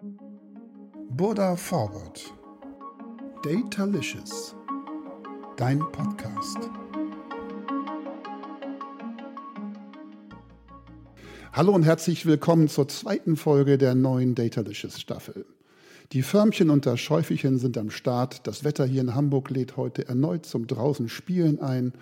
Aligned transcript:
Burda 0.00 1.56
Forward. 1.56 2.32
Datalicious. 3.42 4.54
Dein 5.56 5.80
Podcast. 5.80 6.70
Hallo 11.52 11.74
und 11.74 11.82
herzlich 11.82 12.26
willkommen 12.26 12.68
zur 12.68 12.86
zweiten 12.86 13.36
Folge 13.36 13.76
der 13.76 13.96
neuen 13.96 14.36
Datalicious 14.36 15.00
Staffel. 15.00 15.44
Die 16.12 16.22
Förmchen 16.22 16.70
und 16.70 16.86
das 16.86 17.00
Schäufelchen 17.00 17.58
sind 17.58 17.76
am 17.76 17.90
Start. 17.90 18.46
Das 18.46 18.62
Wetter 18.62 18.86
hier 18.86 19.00
in 19.00 19.16
Hamburg 19.16 19.50
lädt 19.50 19.76
heute 19.76 20.06
erneut 20.06 20.46
zum 20.46 20.68
draußen 20.68 21.08
Spielen 21.08 21.60
ein. 21.60 21.92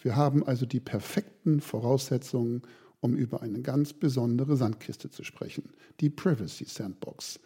Wir 0.00 0.16
haben 0.16 0.46
also 0.46 0.64
die 0.64 0.80
perfekten 0.80 1.60
Voraussetzungen, 1.60 2.62
um 3.04 3.14
über 3.14 3.42
eine 3.42 3.60
ganz 3.60 3.92
besondere 3.92 4.56
Sandkiste 4.56 5.10
zu 5.10 5.24
sprechen, 5.24 5.64
die 6.00 6.08
Privacy 6.08 6.64
Sandbox. 6.64 7.38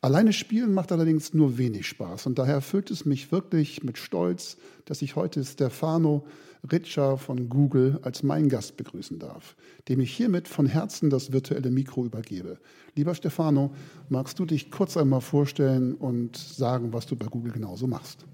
Alleine 0.00 0.32
spielen 0.32 0.72
macht 0.72 0.92
allerdings 0.92 1.34
nur 1.34 1.58
wenig 1.58 1.86
Spaß 1.86 2.24
und 2.24 2.38
daher 2.38 2.54
erfüllt 2.54 2.90
es 2.90 3.04
mich 3.04 3.30
wirklich 3.30 3.82
mit 3.82 3.98
Stolz, 3.98 4.56
dass 4.86 5.02
ich 5.02 5.14
heute 5.14 5.44
Stefano 5.44 6.26
Ritscher 6.72 7.18
von 7.18 7.50
Google 7.50 7.98
als 8.00 8.22
meinen 8.22 8.48
Gast 8.48 8.78
begrüßen 8.78 9.18
darf, 9.18 9.56
dem 9.88 10.00
ich 10.00 10.16
hiermit 10.16 10.48
von 10.48 10.64
Herzen 10.64 11.10
das 11.10 11.32
virtuelle 11.32 11.70
Mikro 11.70 12.06
übergebe. 12.06 12.58
Lieber 12.94 13.14
Stefano, 13.14 13.74
magst 14.08 14.38
du 14.38 14.46
dich 14.46 14.70
kurz 14.70 14.96
einmal 14.96 15.20
vorstellen 15.20 15.96
und 15.96 16.34
sagen, 16.38 16.94
was 16.94 17.04
du 17.04 17.14
bei 17.14 17.26
Google 17.26 17.52
genauso 17.52 17.86
machst? 17.86 18.24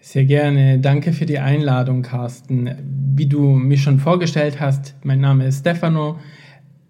Sehr 0.00 0.24
gerne. 0.24 0.78
Danke 0.78 1.12
für 1.12 1.26
die 1.26 1.40
Einladung, 1.40 2.02
Carsten. 2.02 2.70
Wie 3.14 3.26
du 3.26 3.54
mich 3.54 3.82
schon 3.82 3.98
vorgestellt 3.98 4.60
hast, 4.60 4.94
mein 5.02 5.20
Name 5.20 5.46
ist 5.46 5.60
Stefano. 5.60 6.18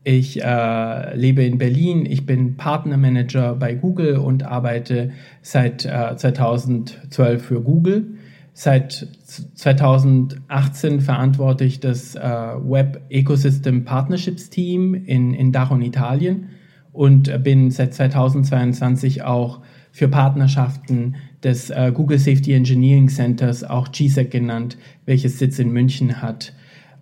Ich 0.05 0.43
äh, 0.43 1.17
lebe 1.17 1.43
in 1.43 1.57
Berlin. 1.59 2.05
Ich 2.05 2.27
bin 2.27 2.57
Partnermanager 2.57 3.55
bei 3.55 3.75
Google 3.75 4.19
und 4.19 4.43
arbeite 4.43 5.11
seit 5.41 5.87
äh, 5.87 6.17
2012 6.17 7.43
für 7.43 7.63
Google. 7.63 8.19
Seit 8.53 9.07
2018 9.55 11.01
verantworte 11.01 11.65
ich 11.65 11.81
das 11.81 12.15
äh, 12.15 12.21
Web 12.21 13.03
Ecosystem 13.09 13.85
Partnerships 13.85 14.51
Team 14.51 14.95
in, 14.95 15.33
in 15.33 15.51
Dach 15.53 15.71
und 15.71 15.81
Italien 15.81 16.51
und 16.93 17.43
bin 17.43 17.71
seit 17.71 17.95
2022 17.95 19.23
auch 19.23 19.61
für 19.93 20.09
Partnerschaften 20.09 21.17
des 21.43 21.71
äh, 21.71 21.93
Google 21.95 22.19
Safety 22.19 22.53
Engineering 22.53 23.09
Centers, 23.09 23.65
auch 23.65 23.91
GSEC 23.91 24.31
genannt, 24.31 24.77
welches 25.07 25.39
Sitz 25.39 25.59
in 25.59 25.73
München 25.73 26.21
hat. 26.21 26.53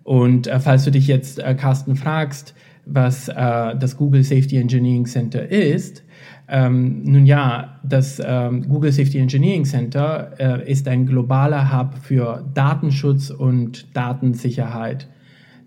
Und 0.03 0.47
äh, 0.47 0.59
falls 0.59 0.85
du 0.85 0.91
dich 0.91 1.07
jetzt, 1.07 1.39
äh, 1.39 1.55
Carsten, 1.55 1.95
fragst, 1.95 2.53
was 2.85 3.27
äh, 3.27 3.33
das 3.77 3.97
Google 3.97 4.23
Safety 4.23 4.57
Engineering 4.57 5.05
Center 5.05 5.47
ist. 5.49 6.03
Ähm, 6.47 7.03
nun 7.03 7.25
ja, 7.25 7.79
das 7.83 8.21
ähm, 8.25 8.67
Google 8.69 8.91
Safety 8.91 9.17
Engineering 9.19 9.65
Center 9.65 10.31
äh, 10.39 10.71
ist 10.71 10.87
ein 10.87 11.05
globaler 11.05 11.77
Hub 11.77 11.95
für 12.01 12.45
Datenschutz 12.53 13.29
und 13.29 13.95
Datensicherheit. 13.95 15.07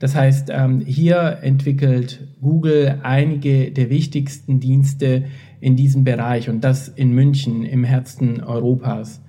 Das 0.00 0.16
heißt, 0.16 0.48
ähm, 0.50 0.80
hier 0.80 1.38
entwickelt 1.42 2.26
Google 2.40 3.00
einige 3.02 3.70
der 3.70 3.90
wichtigsten 3.90 4.58
Dienste 4.58 5.24
in 5.60 5.76
diesem 5.76 6.04
Bereich 6.04 6.48
und 6.48 6.64
das 6.64 6.88
in 6.88 7.12
München 7.12 7.64
im 7.64 7.84
Herzen 7.84 8.42
Europas. 8.42 9.20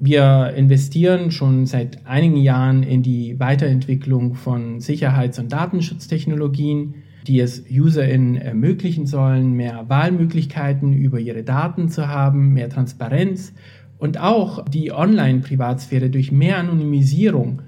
Wir 0.00 0.54
investieren 0.56 1.30
schon 1.30 1.66
seit 1.66 2.06
einigen 2.06 2.38
Jahren 2.38 2.82
in 2.82 3.02
die 3.02 3.38
Weiterentwicklung 3.38 4.34
von 4.34 4.80
Sicherheits- 4.80 5.38
und 5.38 5.52
Datenschutztechnologien, 5.52 6.94
die 7.26 7.40
es 7.40 7.64
UserInnen 7.70 8.36
ermöglichen 8.36 9.06
sollen, 9.06 9.52
mehr 9.52 9.84
Wahlmöglichkeiten 9.88 10.94
über 10.94 11.20
ihre 11.20 11.42
Daten 11.42 11.90
zu 11.90 12.08
haben, 12.08 12.54
mehr 12.54 12.70
Transparenz 12.70 13.52
und 13.98 14.18
auch 14.18 14.66
die 14.66 14.92
Online-Privatsphäre 14.92 16.08
durch 16.08 16.32
mehr 16.32 16.56
Anonymisierung 16.56 17.60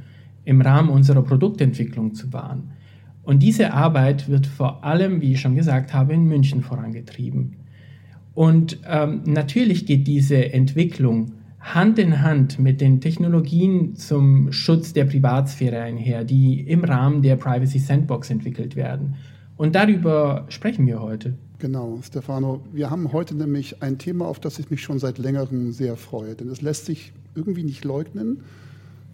im 0.47 0.63
Rahmen 0.63 0.89
unserer 0.89 1.23
Produktentwicklung 1.23 2.15
zu 2.15 2.33
wahren. 2.33 2.71
Und 3.23 3.43
diese 3.43 3.75
Arbeit 3.75 4.29
wird 4.29 4.47
vor 4.47 4.85
allem, 4.85 5.21
wie 5.21 5.33
ich 5.33 5.41
schon 5.41 5.57
gesagt 5.57 5.93
habe, 5.93 6.15
in 6.15 6.25
München 6.25 6.63
vorangetrieben. 6.63 7.57
Und 8.33 8.79
ähm, 8.89 9.23
natürlich 9.27 9.85
geht 9.85 10.07
diese 10.07 10.53
Entwicklung 10.53 11.33
Hand 11.59 11.99
in 11.99 12.23
Hand 12.23 12.61
mit 12.61 12.81
den 12.81 13.01
Technologien 13.01 13.97
zum 13.97 14.53
Schutz 14.53 14.93
der 14.93 15.05
Privatsphäre 15.05 15.81
einher, 15.81 16.23
die 16.23 16.61
im 16.61 16.85
Rahmen 16.85 17.23
der 17.23 17.35
Privacy 17.35 17.81
Sandbox 17.81 18.31
entwickelt 18.31 18.77
werden. 18.77 19.17
Und 19.57 19.75
darüber 19.75 20.47
sprechen 20.49 20.87
wir 20.87 21.01
heute. 21.01 21.35
Genau, 21.59 21.99
Stefano. 22.03 22.63
Wir 22.73 22.91
haben 22.91 23.13
heute 23.13 23.35
nämlich 23.35 23.83
ein 23.83 23.99
Thema, 23.99 24.27
auf 24.27 24.39
das 24.39 24.61
ich 24.61 24.71
mich 24.71 24.83
schon 24.83 25.01
seit 25.01 25.19
längerem 25.19 25.73
sehr 25.73 25.97
freue. 25.97 26.37
Denn 26.37 26.49
es 26.49 26.63
lässt 26.63 26.87
sich 26.87 27.13
irgendwie 27.35 27.65
nicht 27.65 27.85
leugnen. 27.85 28.43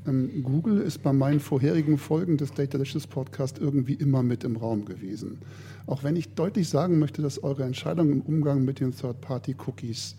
Ähm, 0.07 0.43
Google 0.43 0.81
ist 0.81 1.03
bei 1.03 1.13
meinen 1.13 1.41
vorherigen 1.41 1.99
Folgen 1.99 2.37
des 2.37 2.53
Datalicious 2.53 3.07
Podcast 3.07 3.59
irgendwie 3.59 3.95
immer 3.95 4.23
mit 4.23 4.45
im 4.45 4.57
Raum 4.57 4.85
gewesen. 4.85 5.39
Auch 5.87 6.03
wenn 6.05 6.17
ich 6.17 6.35
deutlich 6.35 6.69
sagen 6.69 6.99
möchte, 6.99 7.23
dass 7.23 7.43
eure 7.43 7.65
Entscheidung 7.65 8.11
im 8.11 8.21
Umgang 8.23 8.65
mit 8.65 8.81
den 8.81 8.93
Third-Party-Cookies 8.93 10.17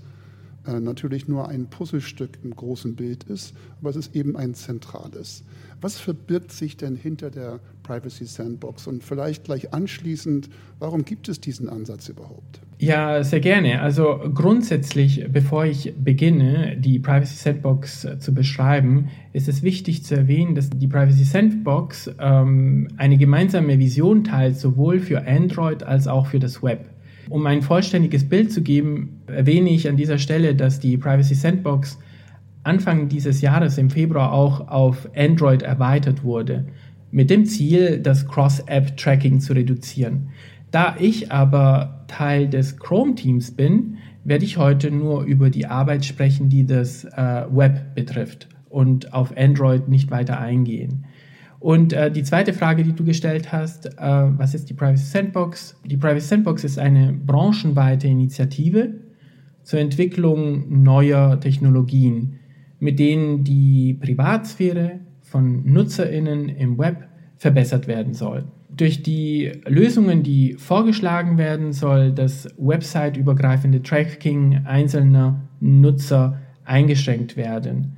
äh, 0.65 0.79
natürlich 0.79 1.27
nur 1.27 1.47
ein 1.47 1.67
Puzzlestück 1.67 2.39
im 2.43 2.55
großen 2.55 2.95
Bild 2.95 3.23
ist, 3.25 3.53
aber 3.79 3.89
es 3.89 3.95
ist 3.95 4.15
eben 4.15 4.35
ein 4.35 4.53
zentrales. 4.53 5.43
Was 5.81 5.99
verbirgt 5.99 6.53
sich 6.53 6.77
denn 6.77 6.95
hinter 6.95 7.29
der 7.29 7.59
Privacy 7.83 8.25
Sandbox? 8.25 8.87
Und 8.87 9.03
vielleicht 9.03 9.43
gleich 9.43 9.73
anschließend, 9.73 10.49
warum 10.79 11.03
gibt 11.03 11.27
es 11.27 11.41
diesen 11.41 11.67
Ansatz 11.67 12.07
überhaupt? 12.07 12.61
Ja, 12.79 13.23
sehr 13.23 13.41
gerne. 13.41 13.81
Also 13.81 14.19
grundsätzlich, 14.33 15.25
bevor 15.29 15.65
ich 15.65 15.93
beginne, 15.97 16.77
die 16.77 16.99
Privacy 16.99 17.35
Sandbox 17.35 18.07
zu 18.19 18.33
beschreiben, 18.33 19.09
ist 19.33 19.49
es 19.49 19.61
wichtig 19.61 20.05
zu 20.05 20.15
erwähnen, 20.15 20.55
dass 20.55 20.69
die 20.69 20.87
Privacy 20.87 21.25
Sandbox 21.25 22.11
ähm, 22.19 22.87
eine 22.97 23.17
gemeinsame 23.17 23.77
Vision 23.79 24.23
teilt, 24.23 24.57
sowohl 24.57 24.99
für 24.99 25.27
Android 25.27 25.83
als 25.83 26.07
auch 26.07 26.27
für 26.27 26.39
das 26.39 26.63
Web. 26.63 26.92
Um 27.29 27.45
ein 27.45 27.61
vollständiges 27.61 28.27
Bild 28.27 28.51
zu 28.51 28.61
geben, 28.61 29.21
erwähne 29.27 29.69
ich 29.69 29.87
an 29.87 29.97
dieser 29.97 30.17
Stelle, 30.17 30.55
dass 30.55 30.79
die 30.79 30.97
Privacy 30.97 31.35
Sandbox 31.35 31.97
Anfang 32.63 33.09
dieses 33.09 33.41
Jahres 33.41 33.77
im 33.77 33.89
Februar 33.89 34.31
auch 34.31 34.67
auf 34.67 35.09
Android 35.15 35.63
erweitert 35.63 36.23
wurde, 36.23 36.65
mit 37.11 37.29
dem 37.29 37.45
Ziel, 37.45 37.99
das 37.99 38.27
Cross-App-Tracking 38.27 39.39
zu 39.39 39.53
reduzieren. 39.53 40.29
Da 40.71 40.95
ich 40.99 41.31
aber 41.31 42.05
Teil 42.07 42.47
des 42.47 42.77
Chrome-Teams 42.77 43.51
bin, 43.51 43.97
werde 44.23 44.45
ich 44.45 44.57
heute 44.57 44.89
nur 44.89 45.23
über 45.23 45.49
die 45.49 45.67
Arbeit 45.67 46.05
sprechen, 46.05 46.49
die 46.49 46.65
das 46.65 47.03
äh, 47.03 47.45
Web 47.51 47.93
betrifft 47.95 48.47
und 48.69 49.13
auf 49.13 49.37
Android 49.37 49.87
nicht 49.87 50.09
weiter 50.09 50.39
eingehen. 50.39 51.05
Und 51.63 51.93
äh, 51.93 52.11
die 52.11 52.23
zweite 52.23 52.51
Frage, 52.51 52.83
die 52.83 52.91
du 52.91 53.05
gestellt 53.05 53.53
hast, 53.53 53.85
äh, 53.85 53.91
was 53.97 54.53
ist 54.53 54.69
die 54.69 54.73
Privacy 54.73 55.05
Sandbox? 55.05 55.79
Die 55.85 55.95
Privacy 55.95 56.27
Sandbox 56.27 56.65
ist 56.65 56.77
eine 56.77 57.13
branchenweite 57.13 58.05
Initiative 58.05 58.95
zur 59.63 59.79
Entwicklung 59.79 60.83
neuer 60.83 61.39
Technologien, 61.39 62.37
mit 62.81 62.99
denen 62.99 63.45
die 63.45 63.93
Privatsphäre 63.93 64.99
von 65.21 65.63
Nutzerinnen 65.63 66.49
im 66.49 66.77
Web 66.77 67.07
verbessert 67.37 67.87
werden 67.87 68.13
soll. 68.13 68.43
Durch 68.69 69.01
die 69.01 69.53
Lösungen, 69.65 70.21
die 70.21 70.55
vorgeschlagen 70.55 71.37
werden, 71.37 71.71
soll 71.71 72.11
das 72.11 72.49
website-übergreifende 72.57 73.81
Tracking 73.81 74.65
einzelner 74.65 75.39
Nutzer 75.61 76.41
eingeschränkt 76.65 77.37
werden. 77.37 77.95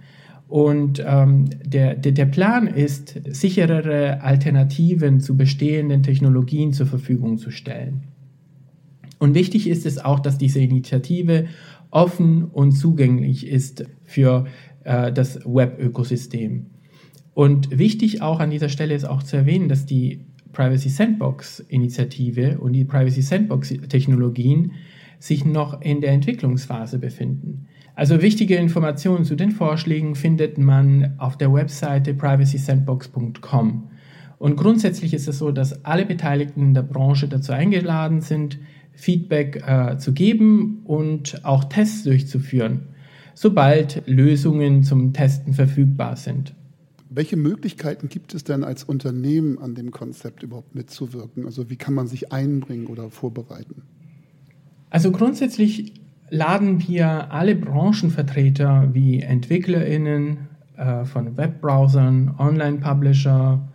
Und 0.48 1.04
ähm, 1.06 1.50
der, 1.66 1.96
der, 1.96 2.12
der 2.12 2.26
Plan 2.26 2.68
ist, 2.68 3.20
sicherere 3.30 4.22
Alternativen 4.22 5.20
zu 5.20 5.36
bestehenden 5.36 6.04
Technologien 6.04 6.72
zur 6.72 6.86
Verfügung 6.86 7.38
zu 7.38 7.50
stellen. 7.50 8.04
Und 9.18 9.34
wichtig 9.34 9.68
ist 9.68 9.86
es 9.86 9.98
auch, 9.98 10.20
dass 10.20 10.38
diese 10.38 10.60
Initiative 10.60 11.48
offen 11.90 12.44
und 12.44 12.74
zugänglich 12.74 13.48
ist 13.48 13.86
für 14.04 14.46
äh, 14.84 15.12
das 15.12 15.40
Web-Ökosystem. 15.46 16.68
Und 17.34 17.78
wichtig 17.78 18.22
auch 18.22 18.40
an 18.40 18.50
dieser 18.52 18.70
Stelle 18.70 18.94
ist 18.94 19.06
auch 19.06 19.24
zu 19.24 19.36
erwähnen, 19.36 19.68
dass 19.68 19.86
die 19.86 20.22
Privacy 20.52 20.90
Sandbox 20.90 21.60
Initiative 21.60 22.60
und 22.60 22.74
die 22.74 22.86
Privacy 22.86 23.22
Sandbox 23.22 23.74
Technologien 23.90 24.72
sich 25.20 25.44
noch 25.44 25.82
in 25.82 26.02
der 26.02 26.12
Entwicklungsphase 26.12 27.00
befinden. 27.00 27.68
Also 27.96 28.22
wichtige 28.22 28.58
Informationen 28.58 29.24
zu 29.24 29.36
den 29.36 29.52
Vorschlägen 29.52 30.16
findet 30.16 30.58
man 30.58 31.14
auf 31.18 31.38
der 31.38 31.54
Webseite 31.54 32.14
privacysandbox.com. 32.14 33.90
Und 34.38 34.58
grundsätzlich 34.58 35.14
ist 35.14 35.30
es 35.30 35.38
so, 35.38 35.52
dass 35.52 35.86
alle 35.86 36.06
Beteiligten 36.06 36.62
in 36.62 36.74
der 36.74 36.84
Branche 36.84 37.30
dazu 37.30 37.54
eingeladen 37.54 38.20
sind, 38.20 38.60
Feedback 38.94 39.64
äh, 39.66 39.98
zu 39.98 40.14
geben 40.14 40.82
und 40.84 41.46
auch 41.46 41.64
Tests 41.66 42.04
durchzuführen, 42.04 42.82
sobald 43.34 44.04
Lösungen 44.08 44.84
zum 44.84 45.14
Testen 45.14 45.54
verfügbar 45.54 46.18
sind. 46.18 46.54
Welche 47.10 47.38
Möglichkeiten 47.38 48.10
gibt 48.10 48.34
es 48.34 48.44
denn 48.44 48.66
als 48.66 48.84
Unternehmen 48.84 49.58
an 49.58 49.74
dem 49.74 49.92
Konzept 49.92 50.44
überhaupt 50.44 50.76
mitzuwirken? 50.76 51.46
Also 51.46 51.70
wie 51.70 51.78
kann 51.78 51.94
man 51.94 52.08
sich 52.08 52.34
einbringen 52.34 52.88
oder 52.88 53.10
vorbereiten? 53.10 53.84
Also 54.90 55.12
grundsätzlich 55.12 55.94
laden 56.30 56.88
wir 56.88 57.32
alle 57.32 57.56
Branchenvertreter 57.56 58.90
wie 58.94 59.22
EntwicklerInnen 59.22 60.38
äh, 60.78 61.06
von 61.06 61.38
Webbrowsern, 61.38 62.36
Online-Publisher, 62.38 63.68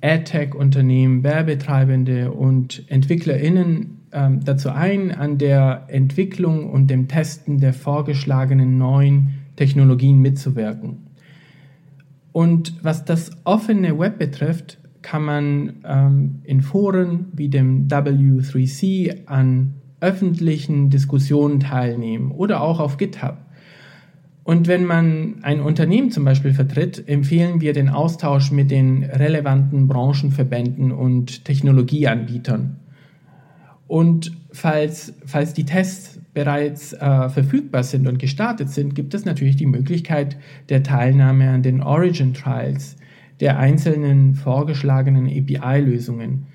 AdTech-Unternehmen, 0.00 1.24
Werbetreibende 1.24 2.30
und 2.30 2.84
EntwicklerInnen 2.88 3.98
äh, 4.10 4.30
dazu 4.44 4.70
ein, 4.70 5.12
an 5.12 5.38
der 5.38 5.84
Entwicklung 5.88 6.70
und 6.70 6.88
dem 6.88 7.08
Testen 7.08 7.58
der 7.58 7.72
vorgeschlagenen 7.72 8.78
neuen 8.78 9.34
Technologien 9.56 10.20
mitzuwirken. 10.20 11.08
Und 12.32 12.74
was 12.84 13.04
das 13.04 13.32
offene 13.44 13.98
Web 13.98 14.18
betrifft, 14.18 14.78
kann 15.02 15.24
man 15.24 15.72
ähm, 15.84 16.40
in 16.44 16.60
Foren 16.60 17.26
wie 17.32 17.48
dem 17.48 17.88
W3C 17.88 19.26
an 19.26 19.74
öffentlichen 20.00 20.90
Diskussionen 20.90 21.60
teilnehmen 21.60 22.30
oder 22.32 22.60
auch 22.60 22.80
auf 22.80 22.96
GitHub. 22.96 23.36
Und 24.44 24.66
wenn 24.66 24.86
man 24.86 25.40
ein 25.42 25.60
Unternehmen 25.60 26.10
zum 26.10 26.24
Beispiel 26.24 26.54
vertritt, 26.54 27.06
empfehlen 27.06 27.60
wir 27.60 27.74
den 27.74 27.90
Austausch 27.90 28.50
mit 28.50 28.70
den 28.70 29.04
relevanten 29.04 29.88
Branchenverbänden 29.88 30.90
und 30.90 31.44
Technologieanbietern. 31.44 32.76
Und 33.86 34.32
falls, 34.50 35.14
falls 35.26 35.52
die 35.52 35.64
Tests 35.64 36.18
bereits 36.32 36.92
äh, 36.92 37.28
verfügbar 37.28 37.82
sind 37.82 38.06
und 38.06 38.18
gestartet 38.18 38.70
sind, 38.70 38.94
gibt 38.94 39.12
es 39.12 39.24
natürlich 39.24 39.56
die 39.56 39.66
Möglichkeit 39.66 40.38
der 40.68 40.82
Teilnahme 40.82 41.50
an 41.50 41.62
den 41.62 41.82
Origin 41.82 42.32
Trials 42.32 42.96
der 43.40 43.58
einzelnen 43.58 44.34
vorgeschlagenen 44.34 45.26
API-Lösungen. 45.26 46.46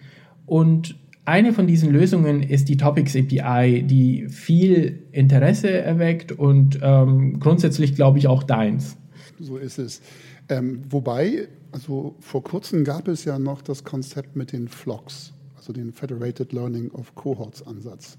Und 0.45 0.95
eine 1.25 1.53
von 1.53 1.67
diesen 1.67 1.91
Lösungen 1.91 2.43
ist 2.43 2.67
die 2.67 2.77
Topics 2.77 3.15
API, 3.15 3.83
die 3.83 4.27
viel 4.27 5.03
Interesse 5.11 5.69
erweckt 5.71 6.31
und 6.31 6.79
ähm, 6.81 7.39
grundsätzlich 7.39 7.95
glaube 7.95 8.19
ich 8.19 8.27
auch 8.27 8.43
deins. 8.43 8.97
So 9.39 9.57
ist 9.57 9.79
es. 9.79 10.01
Ähm, 10.49 10.81
wobei, 10.89 11.47
also 11.71 12.15
vor 12.19 12.43
kurzem 12.43 12.83
gab 12.83 13.07
es 13.07 13.23
ja 13.23 13.39
noch 13.39 13.61
das 13.61 13.83
Konzept 13.83 14.35
mit 14.35 14.51
den 14.51 14.67
Flocks, 14.67 15.33
also 15.55 15.71
den 15.71 15.93
Federated 15.93 16.51
Learning 16.51 16.91
of 16.91 17.15
Cohorts 17.15 17.65
Ansatz. 17.65 18.17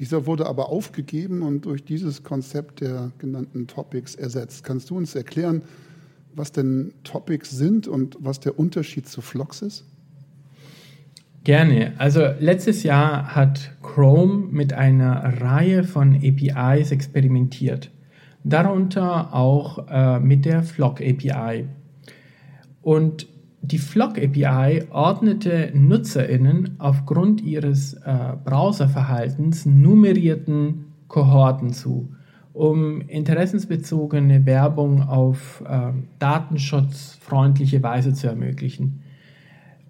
Dieser 0.00 0.26
wurde 0.26 0.46
aber 0.46 0.70
aufgegeben 0.70 1.42
und 1.42 1.66
durch 1.66 1.84
dieses 1.84 2.22
Konzept 2.22 2.80
der 2.80 3.12
genannten 3.18 3.66
Topics 3.66 4.14
ersetzt. 4.14 4.64
Kannst 4.64 4.90
du 4.90 4.96
uns 4.96 5.14
erklären, 5.14 5.62
was 6.34 6.52
denn 6.52 6.94
Topics 7.02 7.50
sind 7.50 7.88
und 7.88 8.16
was 8.20 8.40
der 8.40 8.58
Unterschied 8.58 9.08
zu 9.08 9.20
Flocks 9.20 9.60
ist? 9.60 9.84
Gerne. 11.44 11.92
Also 11.98 12.20
letztes 12.40 12.82
Jahr 12.82 13.34
hat 13.34 13.72
Chrome 13.82 14.48
mit 14.50 14.72
einer 14.72 15.40
Reihe 15.40 15.84
von 15.84 16.14
APIs 16.16 16.90
experimentiert, 16.90 17.90
darunter 18.44 19.34
auch 19.34 19.86
äh, 19.88 20.20
mit 20.20 20.44
der 20.44 20.62
Flock 20.62 21.00
API. 21.00 21.66
Und 22.82 23.26
die 23.62 23.78
Flock 23.78 24.18
API 24.18 24.84
ordnete 24.90 25.70
Nutzerinnen 25.74 26.76
aufgrund 26.78 27.40
ihres 27.40 27.94
äh, 27.94 28.34
Browserverhaltens 28.44 29.66
nummerierten 29.66 30.86
Kohorten 31.08 31.72
zu, 31.72 32.12
um 32.52 33.00
interessensbezogene 33.00 34.46
Werbung 34.46 35.02
auf 35.02 35.62
äh, 35.66 35.92
datenschutzfreundliche 36.18 37.82
Weise 37.82 38.12
zu 38.12 38.28
ermöglichen. 38.28 39.02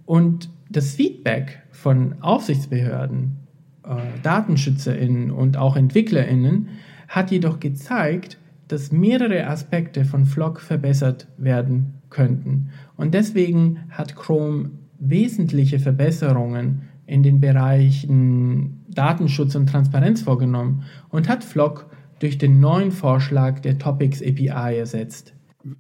Und 0.06 0.50
das 0.70 0.94
Feedback 0.94 1.62
von 1.70 2.16
Aufsichtsbehörden, 2.20 3.36
äh, 3.84 3.96
DatenschützerInnen 4.22 5.30
und 5.30 5.56
auch 5.56 5.76
EntwicklerInnen 5.76 6.68
hat 7.08 7.30
jedoch 7.30 7.58
gezeigt, 7.58 8.38
dass 8.68 8.92
mehrere 8.92 9.46
Aspekte 9.46 10.04
von 10.04 10.26
Flock 10.26 10.60
verbessert 10.60 11.26
werden 11.38 11.94
könnten. 12.10 12.68
Und 12.96 13.14
deswegen 13.14 13.80
hat 13.90 14.14
Chrome 14.14 14.70
wesentliche 14.98 15.78
Verbesserungen 15.78 16.82
in 17.06 17.22
den 17.22 17.40
Bereichen 17.40 18.84
Datenschutz 18.88 19.54
und 19.54 19.68
Transparenz 19.68 20.22
vorgenommen 20.22 20.84
und 21.08 21.28
hat 21.28 21.44
Flock 21.44 21.86
durch 22.18 22.36
den 22.36 22.60
neuen 22.60 22.90
Vorschlag 22.90 23.60
der 23.60 23.78
Topics 23.78 24.20
API 24.20 24.76
ersetzt. 24.76 25.32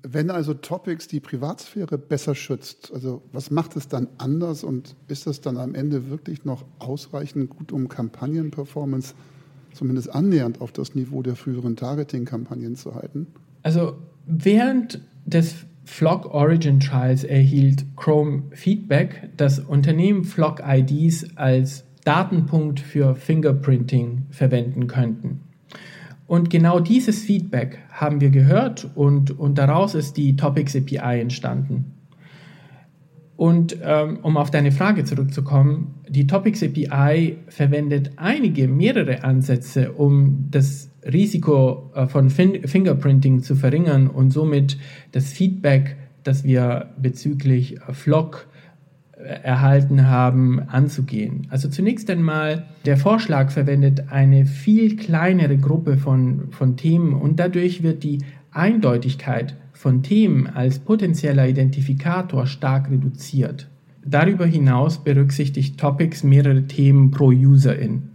Wenn 0.02 0.30
also 0.30 0.54
Topics 0.54 1.06
die 1.06 1.20
Privatsphäre 1.20 1.98
besser 1.98 2.34
schützt, 2.34 2.90
also 2.92 3.22
was 3.32 3.50
macht 3.50 3.76
es 3.76 3.88
dann 3.88 4.08
anders 4.18 4.64
und 4.64 4.96
ist 5.06 5.26
das 5.26 5.40
dann 5.40 5.56
am 5.56 5.74
Ende 5.74 6.10
wirklich 6.10 6.44
noch 6.44 6.64
ausreichend 6.78 7.50
gut, 7.50 7.70
um 7.70 7.88
Kampagnenperformance 7.88 9.14
zumindest 9.72 10.12
annähernd 10.12 10.60
auf 10.60 10.72
das 10.72 10.94
Niveau 10.94 11.22
der 11.22 11.36
früheren 11.36 11.76
Targeting-Kampagnen 11.76 12.74
zu 12.74 12.94
halten? 12.94 13.28
Also 13.62 13.98
während 14.26 15.00
des 15.26 15.54
Flock 15.84 16.26
Origin 16.26 16.80
Trials 16.80 17.24
erhielt 17.24 17.84
Chrome 17.96 18.44
Feedback, 18.50 19.30
dass 19.36 19.58
Unternehmen 19.58 20.24
Flock 20.24 20.62
IDs 20.66 21.36
als 21.36 21.84
Datenpunkt 22.04 22.80
für 22.80 23.14
Fingerprinting 23.14 24.26
verwenden 24.30 24.86
könnten. 24.86 25.40
Und 26.28 26.50
genau 26.50 26.78
dieses 26.78 27.24
Feedback 27.24 27.78
haben 27.90 28.20
wir 28.20 28.28
gehört 28.28 28.86
und, 28.94 29.36
und 29.38 29.56
daraus 29.56 29.94
ist 29.94 30.18
die 30.18 30.36
Topics 30.36 30.76
API 30.76 31.20
entstanden. 31.20 31.94
Und 33.34 33.78
ähm, 33.82 34.18
um 34.20 34.36
auf 34.36 34.50
deine 34.50 34.70
Frage 34.70 35.04
zurückzukommen, 35.04 35.94
die 36.06 36.26
Topics 36.26 36.62
API 36.62 37.38
verwendet 37.48 38.10
einige, 38.16 38.68
mehrere 38.68 39.24
Ansätze, 39.24 39.92
um 39.92 40.48
das 40.50 40.90
Risiko 41.02 41.90
äh, 41.94 42.06
von 42.06 42.28
fin 42.28 42.66
Fingerprinting 42.68 43.42
zu 43.42 43.56
verringern 43.56 44.08
und 44.08 44.30
somit 44.30 44.76
das 45.12 45.32
Feedback, 45.32 45.96
das 46.24 46.44
wir 46.44 46.90
bezüglich 47.00 47.76
Flock 47.92 48.48
erhalten 49.28 50.08
haben, 50.08 50.60
anzugehen. 50.60 51.46
Also 51.50 51.68
zunächst 51.68 52.08
einmal, 52.10 52.64
der 52.86 52.96
Vorschlag 52.96 53.50
verwendet 53.50 54.04
eine 54.10 54.46
viel 54.46 54.96
kleinere 54.96 55.58
Gruppe 55.58 55.98
von, 55.98 56.48
von 56.50 56.76
Themen 56.76 57.12
und 57.12 57.38
dadurch 57.38 57.82
wird 57.82 58.02
die 58.02 58.18
Eindeutigkeit 58.50 59.54
von 59.72 60.02
Themen 60.02 60.46
als 60.46 60.78
potenzieller 60.78 61.46
Identifikator 61.46 62.46
stark 62.46 62.90
reduziert. 62.90 63.68
Darüber 64.04 64.46
hinaus 64.46 65.04
berücksichtigt 65.04 65.78
Topics 65.78 66.24
mehrere 66.24 66.66
Themen 66.66 67.10
pro 67.10 67.28
Userin. 67.28 68.10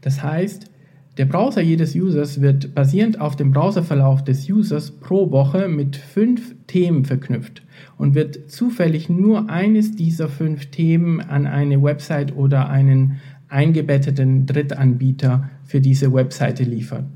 Das 0.00 0.22
heißt, 0.22 0.70
der 1.16 1.26
Browser 1.26 1.60
jedes 1.60 1.94
Users 1.94 2.40
wird 2.40 2.74
basierend 2.74 3.20
auf 3.20 3.36
dem 3.36 3.52
Browserverlauf 3.52 4.24
des 4.24 4.50
Users 4.50 4.90
pro 4.90 5.30
Woche 5.30 5.68
mit 5.68 5.94
fünf 5.94 6.56
Themen 6.66 7.04
verknüpft 7.04 7.62
und 7.96 8.16
wird 8.16 8.50
zufällig 8.50 9.08
nur 9.08 9.48
eines 9.48 9.94
dieser 9.94 10.28
fünf 10.28 10.66
Themen 10.66 11.20
an 11.20 11.46
eine 11.46 11.80
Website 11.82 12.34
oder 12.34 12.68
einen 12.68 13.20
eingebetteten 13.48 14.46
Drittanbieter 14.46 15.50
für 15.64 15.80
diese 15.80 16.12
Webseite 16.12 16.64
liefern, 16.64 17.12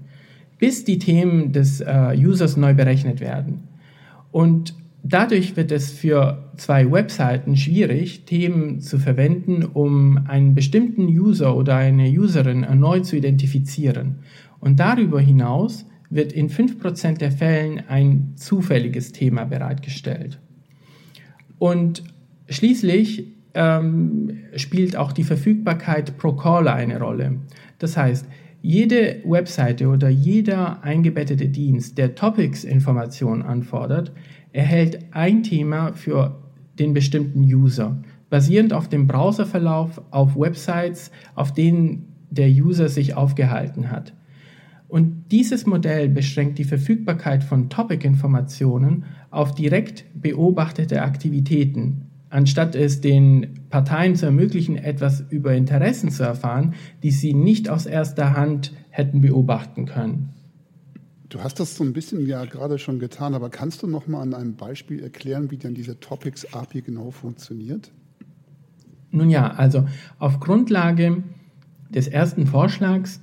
bis 0.59 0.85
die 0.85 1.01
Themen 1.01 1.53
des 1.53 1.81
äh, 1.81 2.17
Users 2.17 2.57
neu 2.57 2.75
berechnet 2.75 3.21
werden. 3.21 3.65
Und 4.31 4.75
dadurch 5.09 5.57
wird 5.57 5.73
es 5.73 5.91
für 5.91 6.51
zwei 6.57 6.91
Webseiten 6.91 7.57
schwierig, 7.57 8.25
Themen 8.25 8.81
zu 8.81 8.99
verwenden, 8.99 9.65
um 9.65 10.27
einen 10.27 10.55
bestimmten 10.55 11.07
User 11.07 11.57
oder 11.57 11.77
eine 11.77 12.09
Userin 12.09 12.63
erneut 12.63 13.07
zu 13.07 13.17
identifizieren. 13.17 14.21
Und 14.61 14.81
darüber 14.81 15.21
hinaus 15.21 15.87
wird 16.11 16.33
in 16.33 16.49
5% 16.49 17.19
der 17.19 17.33
Fällen 17.33 17.83
ein 17.89 18.33
zufälliges 18.37 19.13
Thema 19.13 19.45
bereitgestellt. 19.45 20.39
Und 21.59 22.03
schließlich 22.49 23.27
ähm, 23.55 24.39
spielt 24.57 24.97
auch 24.97 25.13
die 25.13 25.25
Verfügbarkeit 25.25 26.17
pro 26.19 26.33
Caller 26.33 26.75
eine 26.75 26.99
Rolle. 26.99 27.37
Das 27.79 27.97
heißt, 27.97 28.27
jede 28.61 29.23
Webseite 29.25 29.89
oder 29.89 30.09
jeder 30.09 30.83
eingebettete 30.83 31.49
Dienst, 31.49 31.97
der 31.99 32.15
Topics-Informationen 32.15 33.43
anfordert, 33.43 34.13
erhält 34.53 34.99
ein 35.13 35.43
Thema 35.43 35.93
für 35.93 36.43
den 36.79 36.93
bestimmten 36.93 37.43
User, 37.43 38.03
basierend 38.31 38.73
auf 38.73 38.89
dem 38.89 39.07
Browserverlauf 39.07 40.03
auf 40.11 40.37
Websites, 40.37 41.11
auf 41.35 41.53
denen 41.53 42.15
der 42.31 42.49
User 42.49 42.89
sich 42.89 43.15
aufgehalten 43.15 43.91
hat. 43.91 44.13
Und 44.89 45.27
dieses 45.31 45.67
Modell 45.67 46.09
beschränkt 46.09 46.59
die 46.59 46.65
Verfügbarkeit 46.65 47.45
von 47.45 47.69
Topic-Informationen 47.69 49.05
auf 49.31 49.55
direkt 49.55 50.07
beobachtete 50.15 51.03
Aktivitäten, 51.03 52.08
anstatt 52.31 52.75
es 52.75 53.01
den 53.01 53.61
Parteien 53.71 54.17
zu 54.17 54.27
ermöglichen, 54.27 54.77
etwas 54.77 55.25
über 55.31 55.55
Interessen 55.55 56.11
zu 56.11 56.23
erfahren, 56.23 56.75
die 57.03 57.11
sie 57.11 57.35
nicht 57.35 57.69
aus 57.69 57.87
erster 57.87 58.37
Hand 58.37 58.73
hätten 58.91 59.21
beobachten 59.21 59.87
können. 59.87 60.31
Du 61.29 61.43
hast 61.43 61.61
das 61.61 61.77
so 61.77 61.85
ein 61.85 61.93
bisschen 61.93 62.27
ja 62.27 62.45
gerade 62.47 62.79
schon 62.79 62.99
getan, 62.99 63.35
aber 63.35 63.51
kannst 63.51 63.83
du 63.83 63.87
noch 63.87 64.07
mal 64.07 64.23
an 64.23 64.33
einem 64.33 64.57
Beispiel 64.57 65.03
erklären, 65.03 65.51
wie 65.51 65.59
denn 65.59 65.75
diese 65.75 66.01
Topics 66.01 66.55
API 66.55 66.81
genau 66.81 67.11
funktioniert? 67.11 67.93
Nun 69.11 69.29
ja, 69.29 69.51
also 69.53 69.87
auf 70.19 70.41
Grundlage 70.41 71.23
des 71.91 72.09
ersten 72.09 72.47
Vorschlags 72.47 73.21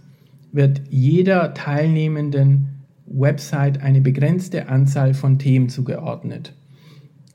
wird 0.51 0.83
jeder 0.89 1.53
teilnehmenden 1.53 2.85
Website 3.05 3.81
eine 3.81 4.01
begrenzte 4.01 4.67
Anzahl 4.67 5.13
von 5.13 5.37
Themen 5.37 5.69
zugeordnet. 5.69 6.53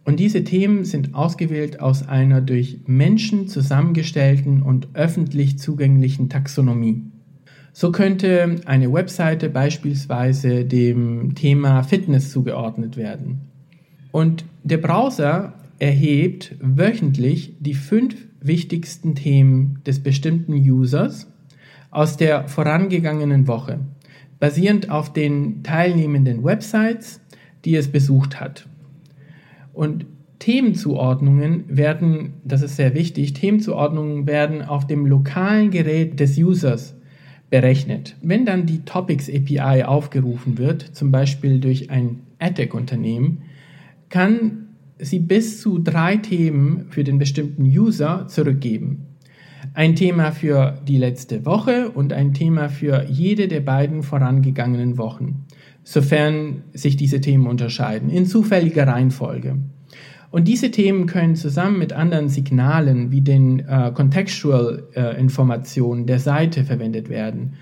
Und 0.05 0.19
diese 0.19 0.45
Themen 0.45 0.85
sind 0.85 1.15
ausgewählt 1.15 1.81
aus 1.81 2.07
einer 2.07 2.41
durch 2.41 2.81
Menschen 2.87 3.49
zusammengestellten 3.49 4.63
und 4.63 4.89
öffentlich 4.95 5.59
zugänglichen 5.59 6.29
Taxonomie. 6.29 7.03
So 7.73 7.93
könnte 7.93 8.57
eine 8.65 8.93
Webseite 8.93 9.49
beispielsweise 9.49 10.65
dem 10.65 11.35
Thema 11.35 11.83
Fitness 11.83 12.31
zugeordnet 12.31 12.97
werden. 12.97 13.43
Und 14.11 14.45
der 14.65 14.79
Browser 14.79 15.55
erhebt 15.79 16.57
wöchentlich 16.61 17.55
die 17.61 17.75
fünf 17.75 18.17
wichtigsten 18.41 19.15
Themen 19.15 19.81
des 19.87 20.01
bestimmten 20.01 20.55
Users 20.55 21.31
aus 21.91 22.17
der 22.17 22.49
vorangegangenen 22.49 23.47
Woche, 23.47 23.81
basierend 24.39 24.91
auf 24.91 25.13
den 25.13 25.63
teilnehmenden 25.63 26.43
Websites, 26.43 27.21
die 27.65 27.77
es 27.77 27.89
besucht 27.89 28.41
hat. 28.41 28.67
Und 29.73 30.07
Themenzuordnungen 30.39 31.65
werden, 31.69 32.35
das 32.45 32.63
ist 32.63 32.77
sehr 32.77 32.95
wichtig, 32.95 33.35
Themenzuordnungen 33.35 34.27
werden 34.27 34.63
auf 34.63 34.87
dem 34.87 35.07
lokalen 35.07 35.71
Gerät 35.71 36.19
des 36.19 36.39
Users 36.39 36.97
berechnet. 37.51 38.17
Wenn 38.23 38.47
dann 38.47 38.67
die 38.67 38.85
Topics 38.85 39.29
API 39.29 39.85
aufgerufen 39.85 40.57
wird, 40.57 40.83
zum 40.83 41.11
Beispiel 41.11 41.61
durch 41.61 41.91
ein 41.91 42.21
AdTech-Unternehmen, 42.39 43.43
kann 44.09 44.69
sie 44.99 45.19
bis 45.19 45.61
zu 45.61 45.79
drei 45.79 46.17
Themen 46.17 46.87
für 46.91 47.05
den 47.05 47.19
bestimmten 47.19 47.65
User 47.65 48.27
zurückgeben. 48.29 49.07
Ein 49.75 49.95
Thema 49.95 50.33
für 50.33 50.79
die 50.87 50.99
letzte 50.99 51.45
Woche 51.45 51.91
und 51.91 52.13
ein 52.13 52.35
Thema 52.35 52.69
für 52.69 53.05
jede 53.09 53.49
der 53.49 53.61
beiden 53.61 54.03
vorangegangenen 54.03 54.99
Wochen, 54.99 55.47
sofern 55.85 56.63
sich 56.73 56.97
diese 56.97 57.21
Themen 57.21 57.47
unterscheiden, 57.47 58.11
in 58.11 58.27
zufälliger 58.27 58.87
Reihenfolge. 58.87 59.59
Und 60.31 60.47
diese 60.47 60.71
Themen 60.71 61.07
können 61.07 61.35
zusammen 61.35 61.79
mit 61.79 61.93
anderen 61.93 62.29
Signalen 62.29 63.11
wie 63.11 63.21
den 63.21 63.61
äh, 63.61 63.91
Contextual 63.93 64.85
äh, 64.95 66.05
der 66.05 66.21
Seite 66.21 66.65
verwendet 66.65 67.09
werden, 67.09 67.55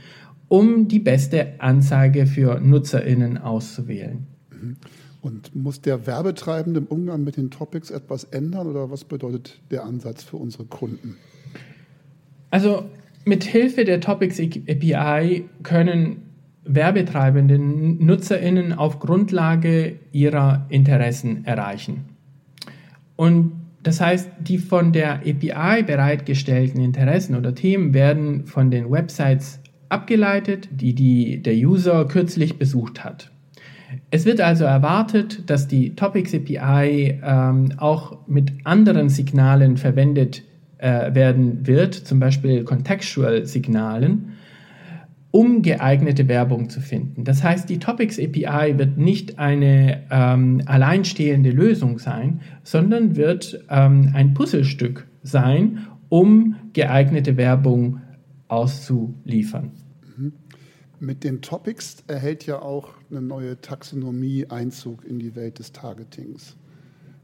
um 0.49 0.89
die 0.89 0.99
beste 0.99 1.61
Anzeige 1.61 2.27
für 2.27 2.61
NutzerInnen 2.61 3.39
auszuwählen. 3.39 4.27
Mhm. 4.51 4.77
Und 5.21 5.55
muss 5.57 5.81
der 5.81 6.07
Werbetreibende 6.07 6.81
im 6.81 6.87
Umgang 6.87 7.25
mit 7.25 7.37
den 7.37 7.51
Topics 7.51 7.91
etwas 7.91 8.25
ändern 8.25 8.67
oder 8.67 8.91
was 8.91 9.05
bedeutet 9.05 9.61
der 9.71 9.85
Ansatz 9.85 10.23
für 10.23 10.37
unsere 10.37 10.65
Kunden? 10.65 11.17
Also 12.51 12.87
mit 13.25 13.45
Hilfe 13.45 13.85
der 13.85 14.01
Topics 14.01 14.41
API 14.41 15.45
können 15.63 16.23
Werbetreibende 16.65 17.59
NutzerInnen 17.59 18.73
auf 18.73 18.99
Grundlage 18.99 19.97
ihrer 20.13 20.67
Interessen 20.69 21.45
erreichen. 21.45 22.05
Und 23.17 23.53
das 23.83 24.01
heißt, 24.01 24.31
die 24.41 24.59
von 24.59 24.93
der 24.93 25.21
API 25.21 25.83
bereitgestellten 25.83 26.81
Interessen 26.83 27.37
oder 27.37 27.55
Themen 27.55 27.95
werden 27.95 28.45
von 28.45 28.71
den 28.71 28.91
Websites 28.91 29.61
abgeleitet, 29.89 30.69
die, 30.71 30.95
die 30.95 31.43
der 31.43 31.55
User 31.55 32.07
kürzlich 32.07 32.59
besucht 32.59 33.05
hat. 33.05 33.31
Es 34.11 34.27
wird 34.27 34.41
also 34.41 34.65
erwartet, 34.65 35.49
dass 35.49 35.69
die 35.69 35.95
Topics 35.95 36.35
API 36.35 37.21
ähm, 37.25 37.73
auch 37.79 38.19
mit 38.27 38.53
anderen 38.65 39.09
Signalen 39.09 39.79
verwendet 39.79 40.43
äh, 40.79 41.15
werden 41.15 41.67
wird, 41.67 41.95
zum 41.95 42.21
Beispiel 42.21 42.65
Contextual 42.65 43.47
Signalen, 43.47 44.33
um 45.31 45.63
geeignete 45.63 46.27
Werbung 46.29 46.71
zu 46.71 46.81
finden. 46.81 47.25
Das 47.25 47.43
heißt, 47.45 47.69
die 47.69 47.79
Topics 47.79 48.19
API 48.19 48.79
wird 48.79 48.97
nicht 48.97 49.39
eine 49.39 50.05
ähm, 50.11 50.63
alleinstehende 50.67 51.51
Lösung 51.51 51.99
sein, 51.99 52.41
sondern 52.63 53.17
wird 53.17 53.65
ähm, 53.69 54.11
ein 54.15 54.35
Puzzlestück 54.35 55.07
sein, 55.23 55.87
um 56.09 56.57
geeignete 56.73 57.37
Werbung 57.37 58.01
auszuliefern. 58.49 59.73
Mhm. 60.17 60.33
Mit 61.01 61.23
den 61.25 61.43
Topics 61.43 62.03
erhält 62.07 62.47
ja 62.47 62.61
auch 62.63 62.95
eine 63.11 63.21
neue 63.21 63.61
Taxonomie 63.61 64.47
Einzug 64.49 65.05
in 65.05 65.19
die 65.19 65.37
Welt 65.37 65.59
des 65.59 65.73
Targetings. 65.73 66.57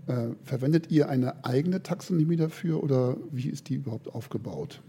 Äh, 0.06 0.34
verwendet 0.42 0.90
ihr 0.90 1.08
eine 1.08 1.44
eigene 1.44 1.82
Taxonomie 1.82 2.36
dafür 2.36 2.82
oder 2.82 3.16
wie 3.32 3.48
ist 3.48 3.70
die 3.70 3.76
überhaupt 3.76 4.14
aufgebaut? 4.14 4.82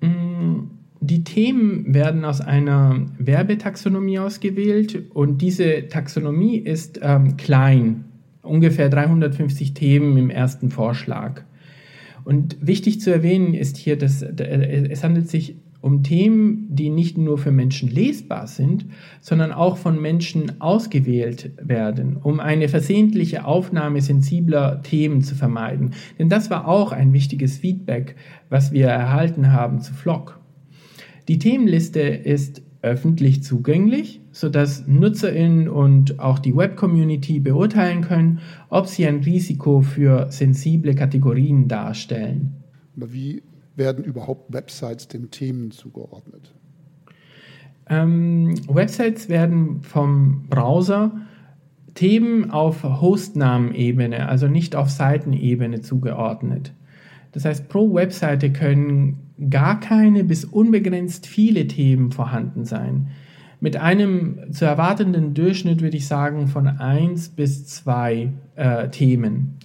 Mm, 0.00 0.64
die 1.00 1.24
Themen 1.24 1.92
werden 1.92 2.24
aus 2.24 2.40
einer 2.40 3.06
Werbetaxonomie 3.18 4.18
ausgewählt 4.18 5.10
und 5.12 5.42
diese 5.42 5.88
Taxonomie 5.88 6.56
ist 6.56 7.00
ähm, 7.02 7.36
klein, 7.36 8.04
ungefähr 8.42 8.88
350 8.88 9.74
Themen 9.74 10.16
im 10.16 10.30
ersten 10.30 10.70
Vorschlag. 10.70 11.42
Und 12.24 12.56
wichtig 12.60 13.00
zu 13.00 13.10
erwähnen 13.10 13.54
ist 13.54 13.76
hier, 13.76 13.96
dass 13.98 14.22
es 14.22 15.04
handelt 15.04 15.28
sich 15.28 15.56
um 15.82 16.04
Themen, 16.04 16.68
die 16.70 16.90
nicht 16.90 17.18
nur 17.18 17.38
für 17.38 17.50
Menschen 17.50 17.90
lesbar 17.90 18.46
sind, 18.46 18.86
sondern 19.20 19.50
auch 19.50 19.76
von 19.76 20.00
Menschen 20.00 20.60
ausgewählt 20.60 21.50
werden, 21.60 22.16
um 22.16 22.38
eine 22.38 22.68
versehentliche 22.68 23.44
Aufnahme 23.44 24.00
sensibler 24.00 24.82
Themen 24.82 25.22
zu 25.22 25.34
vermeiden. 25.34 25.94
Denn 26.18 26.28
das 26.28 26.50
war 26.50 26.68
auch 26.68 26.92
ein 26.92 27.12
wichtiges 27.12 27.58
Feedback, 27.58 28.14
was 28.48 28.72
wir 28.72 28.86
erhalten 28.86 29.52
haben 29.52 29.80
zu 29.80 29.92
Flock. 29.92 30.40
Die 31.26 31.38
Themenliste 31.38 32.00
ist 32.00 32.62
öffentlich 32.82 33.44
zugänglich, 33.44 34.20
sodass 34.32 34.86
NutzerInnen 34.86 35.68
und 35.68 36.18
auch 36.18 36.40
die 36.40 36.54
Web-Community 36.54 37.38
beurteilen 37.38 38.02
können, 38.02 38.40
ob 38.68 38.88
sie 38.88 39.06
ein 39.06 39.20
Risiko 39.20 39.80
für 39.80 40.30
sensible 40.30 40.94
Kategorien 40.94 41.68
darstellen. 41.68 42.64
Aber 42.96 43.12
wie 43.12 43.42
werden 43.76 44.04
überhaupt 44.04 44.52
Websites 44.52 45.08
den 45.08 45.30
Themen 45.30 45.70
zugeordnet? 45.70 46.52
Ähm, 47.88 48.54
Websites 48.68 49.28
werden 49.28 49.82
vom 49.82 50.48
Browser 50.48 51.12
Themen 51.94 52.50
auf 52.50 52.82
Hostnamenebene, 52.82 54.28
also 54.28 54.48
nicht 54.48 54.76
auf 54.76 54.90
Seitenebene 54.90 55.82
zugeordnet. 55.82 56.72
Das 57.32 57.44
heißt, 57.44 57.68
pro 57.68 57.94
Webseite 57.94 58.52
können 58.52 59.31
gar 59.50 59.80
keine 59.80 60.24
bis 60.24 60.44
unbegrenzt 60.44 61.26
viele 61.26 61.66
Themen 61.66 62.12
vorhanden 62.12 62.64
sein. 62.64 63.08
Mit 63.60 63.76
einem 63.76 64.52
zu 64.52 64.64
erwartenden 64.64 65.34
Durchschnitt 65.34 65.82
würde 65.82 65.96
ich 65.96 66.08
sagen 66.08 66.48
von 66.48 66.66
1 66.66 67.30
bis 67.30 67.66
2 67.66 68.32
äh, 68.56 68.88
Themen. 68.88 69.58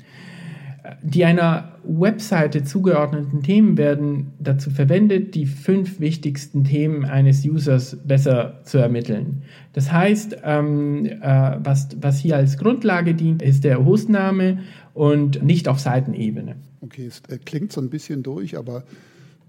Die 1.01 1.25
einer 1.25 1.73
Webseite 1.83 2.63
zugeordneten 2.63 3.41
Themen 3.41 3.77
werden 3.77 4.33
dazu 4.39 4.69
verwendet, 4.69 5.35
die 5.35 5.45
fünf 5.45 5.99
wichtigsten 5.99 6.63
Themen 6.63 7.05
eines 7.05 7.45
Users 7.45 7.97
besser 8.05 8.61
zu 8.63 8.77
ermitteln. 8.77 9.43
Das 9.73 9.91
heißt, 9.91 10.37
ähm, 10.43 11.05
äh, 11.05 11.57
was, 11.63 11.89
was 11.99 12.19
hier 12.19 12.35
als 12.35 12.57
Grundlage 12.57 13.15
dient, 13.15 13.41
ist 13.41 13.63
der 13.63 13.83
Hostname 13.83 14.59
und 14.93 15.43
nicht 15.43 15.67
auf 15.67 15.79
Seitenebene. 15.79 16.55
Okay, 16.81 17.07
es 17.07 17.21
äh, 17.29 17.37
klingt 17.37 17.71
so 17.71 17.81
ein 17.81 17.89
bisschen 17.89 18.23
durch, 18.23 18.57
aber 18.57 18.83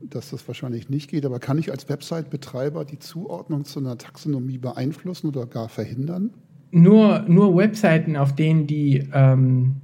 dass 0.01 0.31
das 0.31 0.47
wahrscheinlich 0.47 0.89
nicht 0.89 1.11
geht. 1.11 1.27
Aber 1.27 1.39
kann 1.39 1.59
ich 1.59 1.71
als 1.71 1.89
Website-Betreiber 1.89 2.85
die 2.85 2.99
Zuordnung 2.99 3.65
zu 3.65 3.81
einer 3.81 3.99
Taxonomie 3.99 4.59
beeinflussen 4.59 5.29
oder 5.29 5.47
gar 5.47 5.69
verhindern? 5.69 6.31
Nur, 6.71 7.25
nur 7.29 7.57
Webseiten, 7.57 8.17
auf 8.17 8.35
denen 8.35 8.67
die 8.67 9.09
ähm, 9.13 9.77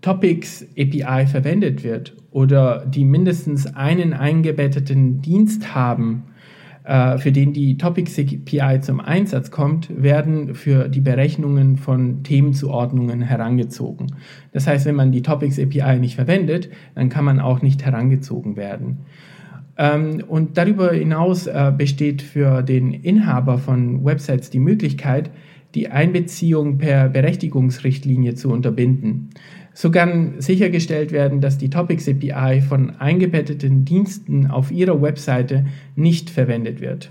Topics 0.00 0.66
API 0.76 1.26
verwendet 1.26 1.84
wird 1.84 2.16
oder 2.30 2.84
die 2.86 3.04
mindestens 3.04 3.66
einen 3.66 4.12
eingebetteten 4.12 5.22
Dienst 5.22 5.74
haben, 5.74 6.24
äh, 6.84 7.18
für 7.18 7.30
den 7.30 7.52
die 7.52 7.76
Topics 7.78 8.18
API 8.18 8.80
zum 8.80 8.98
Einsatz 8.98 9.52
kommt, 9.52 10.02
werden 10.02 10.56
für 10.56 10.88
die 10.88 11.00
Berechnungen 11.00 11.76
von 11.76 12.24
Themenzuordnungen 12.24 13.22
herangezogen. 13.22 14.08
Das 14.52 14.66
heißt, 14.66 14.86
wenn 14.86 14.96
man 14.96 15.12
die 15.12 15.22
Topics 15.22 15.60
API 15.60 16.00
nicht 16.00 16.16
verwendet, 16.16 16.70
dann 16.96 17.08
kann 17.08 17.24
man 17.24 17.38
auch 17.38 17.62
nicht 17.62 17.84
herangezogen 17.84 18.56
werden. 18.56 18.98
Ähm, 19.78 20.22
und 20.26 20.58
darüber 20.58 20.92
hinaus 20.92 21.46
äh, 21.46 21.72
besteht 21.76 22.22
für 22.22 22.62
den 22.62 22.92
Inhaber 22.92 23.58
von 23.58 24.04
Websites 24.04 24.50
die 24.50 24.60
Möglichkeit, 24.60 25.30
die 25.74 25.88
Einbeziehung 25.88 26.78
per 26.78 27.08
Berechtigungsrichtlinie 27.08 28.34
zu 28.34 28.50
unterbinden. 28.50 29.30
So 29.74 29.90
kann 29.90 30.34
sichergestellt 30.38 31.12
werden, 31.12 31.40
dass 31.40 31.56
die 31.56 31.70
Topics 31.70 32.06
API 32.08 32.60
von 32.60 32.90
eingebetteten 32.90 33.86
Diensten 33.86 34.46
auf 34.46 34.70
Ihrer 34.70 35.00
Webseite 35.00 35.64
nicht 35.96 36.28
verwendet 36.28 36.80
wird. 36.82 37.10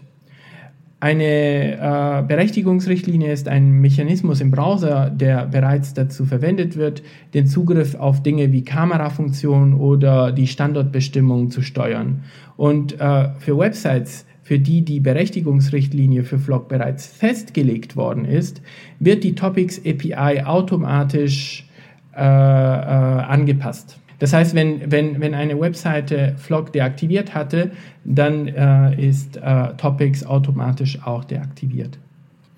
Eine 1.01 1.77
äh, 1.79 2.23
Berechtigungsrichtlinie 2.27 3.33
ist 3.33 3.47
ein 3.47 3.71
Mechanismus 3.81 4.39
im 4.39 4.51
Browser, 4.51 5.09
der 5.09 5.47
bereits 5.47 5.95
dazu 5.95 6.25
verwendet 6.25 6.77
wird, 6.77 7.01
den 7.33 7.47
Zugriff 7.47 7.95
auf 7.95 8.21
Dinge 8.21 8.51
wie 8.51 8.63
Kamerafunktion 8.63 9.73
oder 9.73 10.31
die 10.31 10.45
Standortbestimmung 10.45 11.49
zu 11.49 11.63
steuern. 11.63 12.23
Und 12.55 12.99
äh, 13.01 13.29
für 13.39 13.57
Websites 13.57 14.27
für 14.43 14.59
die 14.59 14.83
die 14.83 14.99
Berechtigungsrichtlinie 14.99 16.23
für 16.23 16.37
Flock 16.37 16.67
bereits 16.67 17.07
festgelegt 17.07 17.95
worden 17.95 18.25
ist, 18.25 18.61
wird 18.99 19.23
die 19.23 19.33
Topics 19.33 19.79
API 19.79 20.43
automatisch 20.43 21.67
äh, 22.13 22.21
äh, 22.21 22.25
angepasst. 22.25 24.00
Das 24.21 24.33
heißt, 24.33 24.53
wenn, 24.53 24.91
wenn, 24.91 25.19
wenn 25.19 25.33
eine 25.33 25.59
Webseite 25.59 26.35
Flock 26.37 26.71
deaktiviert 26.73 27.33
hatte, 27.33 27.71
dann 28.05 28.47
äh, 28.47 29.09
ist 29.09 29.37
äh, 29.37 29.73
Topics 29.77 30.23
automatisch 30.23 31.01
auch 31.03 31.23
deaktiviert. 31.23 31.97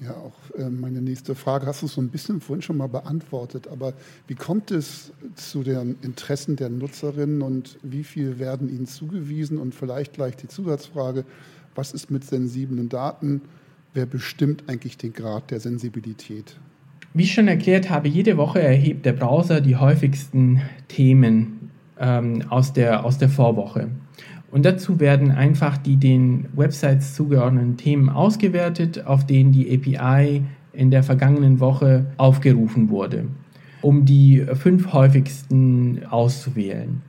Ja, 0.02 0.12
auch 0.12 0.60
äh, 0.60 0.70
meine 0.70 1.02
nächste 1.02 1.36
Frage 1.36 1.66
hast 1.66 1.82
du 1.82 1.88
so 1.88 2.02
ein 2.02 2.10
bisschen 2.10 2.42
vorhin 2.42 2.62
schon 2.62 2.76
mal 2.76 2.90
beantwortet, 2.90 3.70
aber 3.70 3.94
wie 4.28 4.36
kommt 4.36 4.72
es 4.72 5.14
zu 5.36 5.64
den 5.64 5.96
Interessen 6.02 6.58
der 6.58 6.68
Nutzerinnen 6.68 7.42
und 7.42 7.78
wie 7.82 8.04
viel 8.04 8.40
werden 8.40 8.68
ihnen 8.68 8.86
zugewiesen? 8.86 9.58
Und 9.58 9.74
vielleicht 9.74 10.12
gleich 10.12 10.36
die 10.36 10.50
Zusatzfrage, 10.50 11.24
was 11.76 11.94
ist 11.94 12.12
mit 12.12 12.26
sensiblen 12.26 12.90
Daten? 12.90 13.42
Wer 13.94 14.06
bestimmt 14.06 14.66
eigentlich 14.68 14.98
den 14.98 15.14
Grad 15.14 15.50
der 15.50 15.62
Sensibilität? 15.62 16.58
Wie 17.16 17.24
ich 17.24 17.34
schon 17.34 17.48
erklärt 17.48 17.92
habe, 17.92 18.08
jede 18.08 18.38
Woche 18.38 18.60
erhebt 18.60 19.06
der 19.06 19.14
Browser 19.14 19.62
die 19.62 19.76
häufigsten 19.76 20.62
Themen 20.88 21.70
ähm, 22.00 22.44
aus, 22.50 22.74
der, 22.74 23.06
aus 23.06 23.20
der 23.20 23.30
Vorwoche. 23.30 23.90
Und 24.50 24.66
dazu 24.66 25.00
werden 25.00 25.30
einfach 25.30 25.78
die 25.78 25.98
den 25.98 26.46
Websites 26.56 27.14
zugeordneten 27.14 27.78
Themen 27.78 28.10
ausgewertet, 28.10 29.06
auf 29.06 29.28
denen 29.28 29.52
die 29.52 29.72
API 29.72 30.42
in 30.74 30.90
der 30.90 31.04
vergangenen 31.04 31.60
Woche 31.60 32.08
aufgerufen 32.18 32.90
wurde, 32.90 33.26
um 33.84 34.06
die 34.06 34.44
fünf 34.54 34.92
häufigsten 34.92 36.06
auszuwählen. 36.10 37.04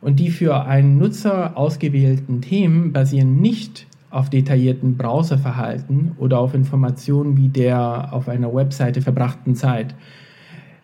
Und 0.00 0.20
die 0.20 0.30
für 0.30 0.66
einen 0.66 0.98
Nutzer 0.98 1.56
ausgewählten 1.56 2.42
Themen 2.42 2.92
basieren 2.92 3.40
nicht 3.40 3.87
auf 4.10 4.30
detaillierten 4.30 4.96
Browserverhalten 4.96 6.12
oder 6.18 6.38
auf 6.38 6.54
Informationen 6.54 7.36
wie 7.36 7.48
der 7.48 8.12
auf 8.12 8.28
einer 8.28 8.54
Webseite 8.54 9.02
verbrachten 9.02 9.54
Zeit. 9.54 9.94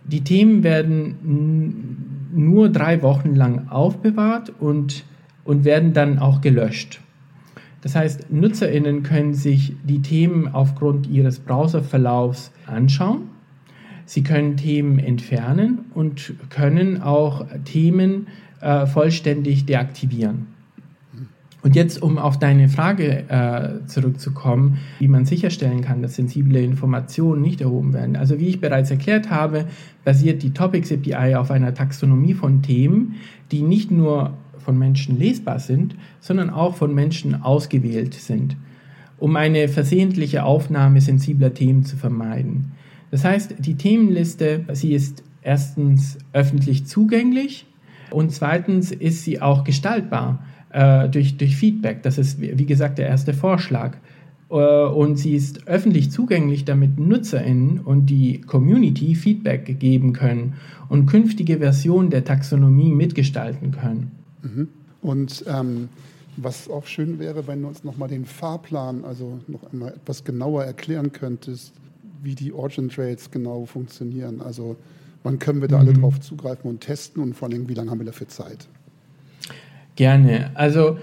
Die 0.05 0.23
Themen 0.23 0.63
werden 0.63 2.29
nur 2.35 2.69
drei 2.69 3.03
Wochen 3.03 3.35
lang 3.35 3.69
aufbewahrt 3.69 4.53
und, 4.61 5.05
und 5.45 5.65
werden 5.65 5.95
dann 5.95 6.19
auch 6.19 6.41
gelöscht. 6.41 7.01
Das 7.81 7.95
heißt, 7.95 8.33
NutzerInnen 8.33 9.03
können 9.03 9.35
sich 9.35 9.77
die 9.85 10.03
Themen 10.03 10.49
aufgrund 10.49 11.07
ihres 11.07 11.39
Browserverlaufs 11.39 12.51
anschauen. 12.67 13.29
Sie 14.07 14.23
können 14.23 14.57
Themen 14.57 14.99
entfernen 14.99 15.87
und 15.95 16.35
können 16.51 17.01
auch 17.03 17.47
Themen 17.65 18.27
äh, 18.61 18.87
vollständig 18.87 19.67
deaktivieren. 19.67 20.54
Und 21.65 21.75
jetzt, 21.75 22.03
um 22.03 22.19
auf 22.19 22.39
deine 22.39 22.69
Frage 22.69 23.25
äh, 23.31 23.87
zurückzukommen, 23.87 24.81
wie 24.99 25.09
man 25.09 25.25
sicherstellen 25.25 25.81
kann, 25.81 26.03
dass 26.03 26.17
sensible 26.17 26.63
Informationen 26.63 27.41
nicht 27.41 27.63
erhoben 27.63 27.95
werden. 27.95 28.17
Also 28.17 28.39
wie 28.39 28.49
ich 28.49 28.61
bereits 28.61 28.91
erklärt 28.91 29.31
habe, 29.31 29.65
basiert 30.05 30.43
die 30.43 30.51
Topics 30.51 30.93
API 30.93 31.37
auf 31.37 31.51
einer 31.51 31.73
Taxonomie 31.73 32.35
von 32.35 32.61
Themen, 32.61 33.15
die 33.51 33.63
nicht 33.63 33.91
nur 33.91 34.35
von 34.59 34.79
Menschen 34.79 35.19
lesbar 35.19 35.59
sind, 35.59 35.97
sondern 36.21 36.51
auch 36.51 36.77
von 36.77 36.95
Menschen 36.95 37.43
ausgewählt 37.43 38.13
sind, 38.13 38.59
um 39.19 39.35
eine 39.35 39.69
versehentliche 39.69 40.45
Aufnahme 40.45 41.01
sensibler 41.01 41.55
Themen 41.55 41.85
zu 41.85 41.97
vermeiden. 41.97 42.73
Das 43.11 43.25
heißt, 43.25 43.55
die 43.59 43.77
Themenliste, 43.77 44.67
sie 44.75 44.93
ist 44.93 45.23
erstens 45.41 46.19
öffentlich 46.35 46.87
zugänglich 46.87 47.65
und 48.11 48.33
zweitens 48.33 48.93
ist 48.93 49.25
sie 49.25 49.41
auch 49.41 49.65
gestaltbar 49.65 50.41
äh, 50.75 51.09
durch, 51.09 51.37
durch 51.37 51.57
Feedback. 51.57 52.03
Das 52.03 52.19
ist, 52.19 52.41
wie 52.41 52.67
gesagt, 52.67 52.99
der 52.99 53.07
erste 53.07 53.33
Vorschlag. 53.33 53.97
Äh, 54.51 54.55
und 54.55 55.17
sie 55.17 55.35
ist 55.35 55.69
öffentlich 55.69 56.11
zugänglich, 56.11 56.65
damit 56.65 56.99
NutzerInnen 56.99 57.81
und 57.81 58.07
die 58.07 58.41
Community 58.41 59.15
Feedback 59.15 59.79
geben 59.79 60.13
können 60.13 60.55
und 60.89 61.07
künftige 61.07 61.59
Versionen 61.59 62.11
der 62.11 62.25
Taxonomie 62.25 62.93
mitgestalten 62.93 63.71
können. 63.71 64.11
Mhm. 64.43 64.69
Und 65.01 65.45
ähm, 65.47 65.89
was 66.37 66.69
auch 66.69 66.87
schön 66.87 67.21
wäre, 67.21 67.47
wenn 67.47 67.63
du 67.63 67.69
uns 67.69 67.85
nochmal 67.85 68.09
den 68.09 68.25
Fahrplan, 68.25 69.05
also 69.05 69.39
noch 69.47 69.73
einmal 69.73 69.91
etwas 69.91 70.25
genauer 70.25 70.65
erklären 70.65 71.13
könntest, 71.13 71.73
wie 72.21 72.35
die 72.35 72.53
Origin 72.53 72.89
Trails 72.89 73.31
genau 73.31 73.65
funktionieren. 73.67 74.41
Also 74.41 74.77
wann 75.23 75.39
können 75.39 75.61
wir 75.61 75.69
da 75.69 75.81
mhm. 75.81 75.89
alle 75.89 75.99
drauf 76.01 76.21
zugreifen 76.21 76.69
und 76.69 76.81
testen 76.81 77.23
und 77.23 77.35
vor 77.35 77.49
allem, 77.49 77.69
wie 77.69 77.75
lange 77.75 77.93
haben 77.93 78.01
wir 78.01 78.07
dafür 78.07 78.29
Zeit? 78.29 78.67
Gerne. 79.97 80.51
Also 80.55 80.99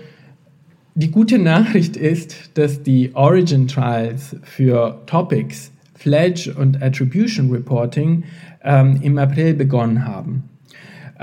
die 0.95 1.09
gute 1.09 1.39
Nachricht 1.39 1.95
ist, 1.95 2.57
dass 2.57 2.83
die 2.83 3.11
Origin 3.13 3.67
Trials 3.67 4.35
für 4.43 5.01
Topics, 5.05 5.71
Fledge 5.95 6.53
und 6.53 6.81
Attribution 6.81 7.49
Reporting 7.51 8.23
ähm, 8.63 8.99
im 9.01 9.17
April 9.17 9.53
begonnen 9.53 10.05
haben. 10.05 10.43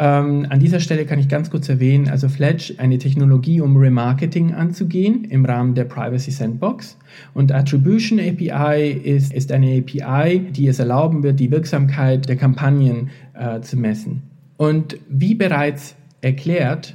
Ähm, 0.01 0.47
an 0.49 0.61
dieser 0.61 0.79
Stelle 0.79 1.05
kann 1.05 1.19
ich 1.19 1.29
ganz 1.29 1.51
kurz 1.51 1.69
erwähnen, 1.69 2.09
also 2.09 2.29
Fledge, 2.29 2.75
eine 2.79 2.99
Technologie, 2.99 3.61
um 3.61 3.77
Remarketing 3.77 4.55
anzugehen 4.55 5.25
im 5.25 5.45
Rahmen 5.45 5.75
der 5.75 5.85
Privacy 5.85 6.31
Sandbox. 6.31 6.97
Und 7.35 7.51
Attribution 7.51 8.21
API 8.21 8.93
ist, 8.93 9.35
ist 9.35 9.51
eine 9.51 9.77
API, 9.77 10.39
die 10.51 10.69
es 10.69 10.79
erlauben 10.79 11.25
wird, 11.25 11.41
die 11.41 11.51
Wirksamkeit 11.51 12.29
der 12.29 12.37
Kampagnen 12.37 13.11
äh, 13.35 13.61
zu 13.61 13.77
messen. 13.77 14.23
Und 14.57 14.97
wie 15.09 15.35
bereits 15.35 15.97
erklärt, 16.21 16.95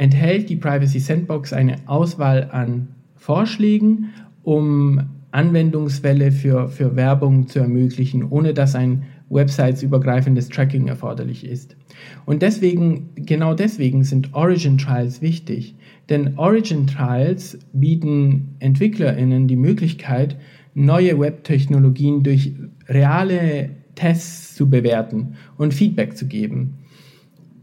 enthält 0.00 0.48
die 0.48 0.56
Privacy 0.56 0.98
Sandbox 0.98 1.52
eine 1.52 1.76
Auswahl 1.84 2.48
an 2.52 2.88
Vorschlägen, 3.16 4.14
um 4.42 4.98
Anwendungsfälle 5.30 6.32
für, 6.32 6.68
für 6.68 6.96
Werbung 6.96 7.48
zu 7.48 7.58
ermöglichen, 7.58 8.24
ohne 8.24 8.54
dass 8.54 8.74
ein 8.74 9.02
websitesübergreifendes 9.28 10.48
Tracking 10.48 10.86
erforderlich 10.88 11.44
ist. 11.44 11.76
Und 12.24 12.40
deswegen, 12.40 13.10
genau 13.14 13.52
deswegen 13.52 14.02
sind 14.02 14.32
Origin 14.32 14.78
Trials 14.78 15.20
wichtig. 15.20 15.74
Denn 16.08 16.38
Origin 16.38 16.86
Trials 16.86 17.58
bieten 17.74 18.56
EntwicklerInnen 18.58 19.48
die 19.48 19.56
Möglichkeit, 19.56 20.38
neue 20.72 21.20
Webtechnologien 21.20 22.22
durch 22.22 22.54
reale 22.88 23.68
Tests 23.96 24.54
zu 24.54 24.70
bewerten 24.70 25.34
und 25.58 25.74
Feedback 25.74 26.16
zu 26.16 26.26
geben. 26.26 26.78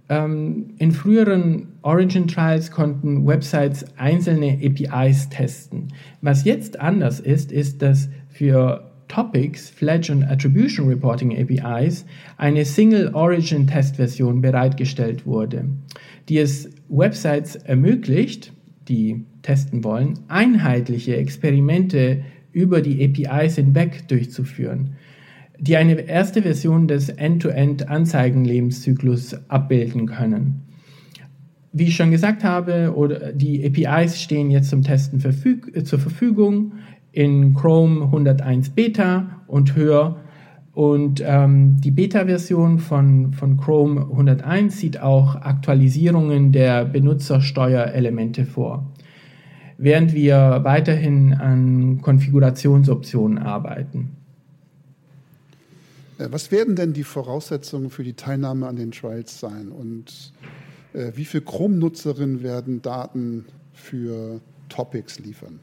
Ähm, 0.09 0.75
in 0.77 0.91
früheren 0.91 1.67
Origin 1.81 2.27
Trials 2.27 2.71
konnten 2.71 3.27
Websites 3.27 3.85
einzelne 3.97 4.59
APIs 4.63 5.29
testen. 5.29 5.89
Was 6.21 6.45
jetzt 6.45 6.79
anders 6.79 7.19
ist, 7.19 7.51
ist, 7.51 7.81
dass 7.81 8.09
für 8.29 8.91
Topics, 9.07 9.69
Fledge 9.69 10.11
und 10.11 10.23
Attribution 10.23 10.87
Reporting 10.87 11.37
APIs 11.37 12.05
eine 12.37 12.65
Single 12.65 13.13
Origin 13.13 13.67
Testversion 13.67 14.41
bereitgestellt 14.41 15.25
wurde, 15.25 15.65
die 16.29 16.37
es 16.39 16.69
Websites 16.89 17.55
ermöglicht, 17.55 18.53
die 18.87 19.25
testen 19.41 19.83
wollen, 19.83 20.19
einheitliche 20.27 21.17
Experimente 21.17 22.23
über 22.51 22.81
die 22.81 23.03
APIs 23.03 23.55
hinweg 23.55 24.07
durchzuführen 24.07 24.95
die 25.59 25.77
eine 25.77 25.99
erste 26.01 26.41
Version 26.41 26.87
des 26.87 27.09
End-to-End-Anzeigenlebenszyklus 27.09 29.35
abbilden 29.49 30.07
können. 30.07 30.63
Wie 31.73 31.83
ich 31.85 31.95
schon 31.95 32.11
gesagt 32.11 32.43
habe, 32.43 32.93
oder 32.95 33.33
die 33.33 33.65
APIs 33.65 34.21
stehen 34.21 34.49
jetzt 34.49 34.69
zum 34.69 34.83
Testen 34.83 35.19
verfüg 35.19 35.85
zur 35.85 35.99
Verfügung 35.99 36.73
in 37.11 37.53
Chrome 37.53 38.05
101 38.05 38.69
Beta 38.71 39.41
und 39.47 39.75
höher. 39.75 40.21
Und 40.73 41.23
ähm, 41.25 41.81
die 41.81 41.91
Beta-Version 41.91 42.79
von, 42.79 43.33
von 43.33 43.57
Chrome 43.57 44.01
101 44.01 44.79
sieht 44.79 45.01
auch 45.01 45.35
Aktualisierungen 45.35 46.51
der 46.51 46.85
Benutzersteuerelemente 46.85 48.45
vor, 48.45 48.93
während 49.79 50.13
wir 50.13 50.59
weiterhin 50.63 51.33
an 51.33 51.99
Konfigurationsoptionen 52.01 53.39
arbeiten. 53.39 54.17
Äh, 56.17 56.27
was 56.31 56.51
werden 56.51 56.75
denn 56.75 56.93
die 56.93 57.03
Voraussetzungen 57.03 57.89
für 57.89 58.03
die 58.03 58.13
Teilnahme 58.13 58.67
an 58.67 58.75
den 58.75 58.91
Trials 58.91 59.39
sein? 59.39 59.69
Und 59.69 60.33
äh, 60.93 61.11
wie 61.15 61.25
viele 61.25 61.43
Chrome-Nutzerinnen 61.43 62.43
werden 62.43 62.81
Daten 62.81 63.45
für 63.73 64.41
Topics 64.69 65.19
liefern? 65.19 65.59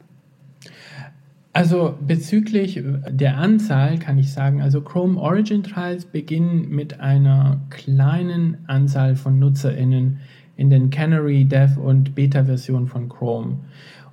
Also 1.53 1.97
bezüglich 2.05 2.83
der 3.09 3.37
Anzahl 3.37 3.97
kann 3.97 4.17
ich 4.17 4.33
sagen, 4.33 4.61
also 4.61 4.81
Chrome 4.81 5.17
Origin 5.17 5.63
Trials 5.63 6.03
beginnen 6.03 6.67
mit 6.69 6.99
einer 6.99 7.61
kleinen 7.69 8.57
Anzahl 8.67 9.15
von 9.15 9.39
NutzerInnen 9.39 10.19
in 10.57 10.69
den 10.69 10.89
Canary, 10.89 11.45
Dev 11.45 11.79
und 11.79 12.13
Beta-Version 12.13 12.87
von 12.87 13.07
Chrome. 13.07 13.59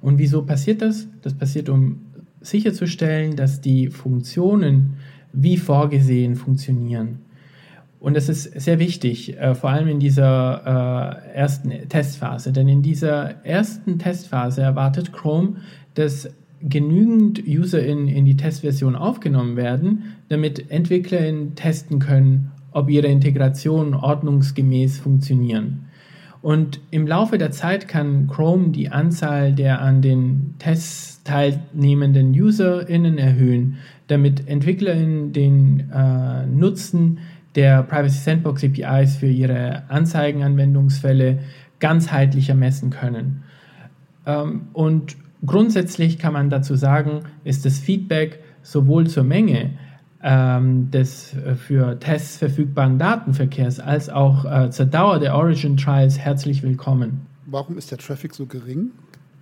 Und 0.00 0.18
wieso 0.18 0.42
passiert 0.42 0.82
das? 0.82 1.08
Das 1.22 1.34
passiert, 1.34 1.68
um 1.68 2.02
sicherzustellen, 2.40 3.34
dass 3.34 3.60
die 3.60 3.88
Funktionen 3.88 4.94
wie 5.32 5.56
vorgesehen 5.56 6.36
funktionieren. 6.36 7.20
Und 8.00 8.14
das 8.16 8.28
ist 8.28 8.60
sehr 8.60 8.80
wichtig, 8.80 9.38
äh, 9.38 9.54
vor 9.54 9.70
allem 9.70 9.86
in 9.86 10.00
dieser 10.00 11.22
äh, 11.32 11.36
ersten 11.36 11.70
Testphase. 11.88 12.52
Denn 12.52 12.66
in 12.66 12.82
dieser 12.82 13.44
ersten 13.44 13.98
Testphase 13.98 14.62
erwartet 14.62 15.12
Chrome, 15.12 15.56
dass 15.94 16.28
genügend 16.60 17.46
User 17.46 17.84
in, 17.84 18.08
in 18.08 18.24
die 18.24 18.36
Testversion 18.36 18.96
aufgenommen 18.96 19.56
werden, 19.56 20.16
damit 20.28 20.70
EntwicklerInnen 20.70 21.54
testen 21.54 22.00
können, 22.00 22.50
ob 22.72 22.90
ihre 22.90 23.06
Integrationen 23.06 23.94
ordnungsgemäß 23.94 24.98
funktionieren. 24.98 25.86
Und 26.42 26.80
im 26.90 27.06
Laufe 27.06 27.38
der 27.38 27.52
Zeit 27.52 27.86
kann 27.86 28.26
Chrome 28.26 28.70
die 28.70 28.88
Anzahl 28.88 29.52
der 29.52 29.80
an 29.80 30.02
den 30.02 30.56
Tests 30.58 31.22
teilnehmenden 31.22 32.32
UserInnen 32.32 33.16
erhöhen, 33.16 33.78
damit 34.08 34.48
EntwicklerInnen 34.48 35.32
den 35.32 35.90
äh, 35.94 36.44
Nutzen 36.46 37.18
der 37.54 37.84
Privacy 37.84 38.18
Sandbox 38.18 38.64
APIs 38.64 39.16
für 39.16 39.28
ihre 39.28 39.84
Anzeigenanwendungsfälle 39.88 41.38
ganzheitlicher 41.78 42.56
messen 42.56 42.90
können. 42.90 43.44
Ähm, 44.26 44.62
und 44.72 45.16
grundsätzlich 45.46 46.18
kann 46.18 46.32
man 46.32 46.50
dazu 46.50 46.74
sagen, 46.74 47.20
ist 47.44 47.64
das 47.64 47.78
Feedback 47.78 48.40
sowohl 48.62 49.06
zur 49.06 49.24
Menge 49.24 49.70
des 50.22 51.34
äh, 51.34 51.56
für 51.56 51.98
Tests 51.98 52.36
verfügbaren 52.36 52.98
Datenverkehrs 52.98 53.80
als 53.80 54.08
auch 54.08 54.44
äh, 54.44 54.70
zur 54.70 54.86
Dauer 54.86 55.18
der 55.18 55.34
Origin 55.34 55.76
Trials 55.76 56.18
herzlich 56.18 56.62
willkommen. 56.62 57.26
Warum 57.46 57.76
ist 57.76 57.90
der 57.90 57.98
Traffic 57.98 58.34
so 58.34 58.46
gering? 58.46 58.92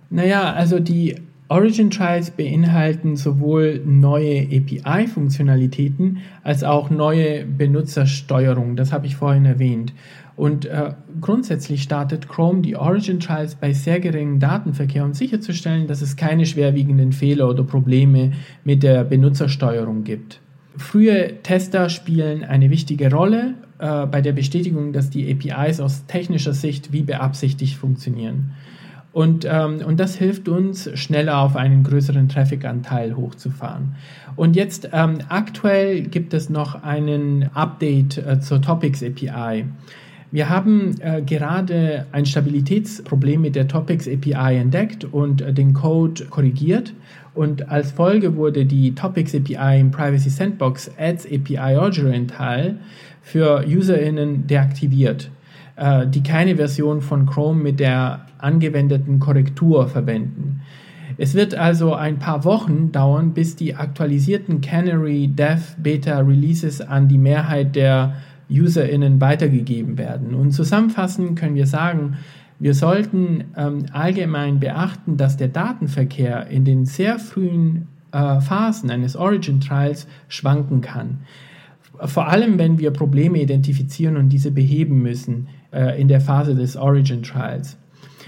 Naja, 0.09 0.53
also 0.53 0.79
die 0.79 1.15
Origin 1.51 1.91
Trials 1.91 2.31
beinhalten 2.31 3.17
sowohl 3.17 3.81
neue 3.85 4.43
API-Funktionalitäten 4.43 6.19
als 6.43 6.63
auch 6.63 6.89
neue 6.89 7.45
Benutzersteuerung. 7.45 8.77
Das 8.77 8.93
habe 8.93 9.05
ich 9.05 9.17
vorhin 9.17 9.45
erwähnt. 9.45 9.93
Und 10.37 10.65
äh, 10.65 10.93
grundsätzlich 11.19 11.83
startet 11.83 12.29
Chrome 12.29 12.61
die 12.61 12.77
Origin 12.77 13.19
Trials 13.19 13.55
bei 13.55 13.73
sehr 13.73 13.99
geringem 13.99 14.39
Datenverkehr, 14.39 15.03
um 15.03 15.13
sicherzustellen, 15.13 15.87
dass 15.87 16.01
es 16.01 16.15
keine 16.15 16.45
schwerwiegenden 16.45 17.11
Fehler 17.11 17.49
oder 17.49 17.63
Probleme 17.63 18.31
mit 18.63 18.81
der 18.81 19.03
Benutzersteuerung 19.03 20.05
gibt. 20.05 20.39
Frühe 20.77 21.41
Tester 21.43 21.89
spielen 21.89 22.43
eine 22.43 22.69
wichtige 22.69 23.11
Rolle 23.11 23.55
äh, 23.79 24.05
bei 24.05 24.21
der 24.21 24.31
Bestätigung, 24.31 24.93
dass 24.93 25.09
die 25.09 25.31
APIs 25.31 25.79
aus 25.79 26.05
technischer 26.05 26.53
Sicht 26.53 26.91
wie 26.93 27.03
beabsichtigt 27.03 27.75
funktionieren. 27.75 28.51
Und, 29.13 29.45
ähm, 29.49 29.81
und 29.85 29.99
das 29.99 30.15
hilft 30.15 30.47
uns, 30.47 30.89
schneller 30.97 31.39
auf 31.39 31.57
einen 31.57 31.83
größeren 31.83 32.29
Traffic-Anteil 32.29 33.17
hochzufahren. 33.17 33.95
Und 34.37 34.55
jetzt 34.55 34.89
ähm, 34.93 35.19
aktuell 35.27 36.03
gibt 36.03 36.33
es 36.33 36.49
noch 36.49 36.81
einen 36.83 37.49
Update 37.53 38.17
äh, 38.17 38.39
zur 38.39 38.61
Topics 38.61 39.03
API. 39.03 39.65
Wir 40.31 40.47
haben 40.47 40.95
äh, 41.01 41.21
gerade 41.21 42.05
ein 42.13 42.25
Stabilitätsproblem 42.25 43.41
mit 43.41 43.55
der 43.55 43.67
Topics 43.67 44.07
API 44.07 44.57
entdeckt 44.57 45.03
und 45.03 45.41
äh, 45.41 45.51
den 45.51 45.73
Code 45.73 46.25
korrigiert. 46.29 46.93
Und 47.33 47.69
als 47.69 47.91
Folge 47.91 48.37
wurde 48.37 48.65
die 48.65 48.95
Topics 48.95 49.35
API 49.35 49.81
im 49.81 49.91
Privacy 49.91 50.29
Sandbox 50.29 50.89
Ads 50.97 51.25
API 51.25 51.75
Origin 51.77 52.29
Teil 52.29 52.77
für 53.21 53.65
UserInnen 53.67 54.47
deaktiviert, 54.47 55.29
äh, 55.75 56.07
die 56.07 56.23
keine 56.23 56.55
Version 56.55 57.01
von 57.01 57.25
Chrome 57.25 57.61
mit 57.61 57.81
der 57.81 58.25
angewendeten 58.37 59.19
Korrektur 59.19 59.89
verwenden. 59.89 60.61
Es 61.17 61.35
wird 61.35 61.55
also 61.55 61.93
ein 61.93 62.19
paar 62.19 62.45
Wochen 62.45 62.93
dauern, 62.93 63.33
bis 63.33 63.57
die 63.57 63.75
aktualisierten 63.75 64.61
Canary 64.61 65.27
Dev 65.27 65.75
Beta 65.77 66.19
Releases 66.19 66.79
an 66.79 67.09
die 67.09 67.17
Mehrheit 67.17 67.75
der 67.75 68.15
UserInnen 68.51 69.21
weitergegeben 69.21 69.97
werden. 69.97 70.35
Und 70.35 70.51
zusammenfassend 70.51 71.39
können 71.39 71.55
wir 71.55 71.67
sagen, 71.67 72.17
wir 72.59 72.73
sollten 72.75 73.45
ähm, 73.57 73.85
allgemein 73.91 74.59
beachten, 74.59 75.17
dass 75.17 75.37
der 75.37 75.47
Datenverkehr 75.47 76.47
in 76.47 76.63
den 76.63 76.85
sehr 76.85 77.17
frühen 77.17 77.87
äh, 78.11 78.39
Phasen 78.39 78.91
eines 78.91 79.15
Origin 79.15 79.61
Trials 79.61 80.07
schwanken 80.27 80.81
kann. 80.81 81.21
Vor 82.05 82.27
allem, 82.27 82.59
wenn 82.59 82.77
wir 82.77 82.91
Probleme 82.91 83.41
identifizieren 83.41 84.17
und 84.17 84.29
diese 84.29 84.51
beheben 84.51 85.01
müssen 85.01 85.47
äh, 85.71 85.99
in 85.99 86.07
der 86.07 86.21
Phase 86.21 86.55
des 86.55 86.75
Origin 86.75 87.23
Trials. 87.23 87.77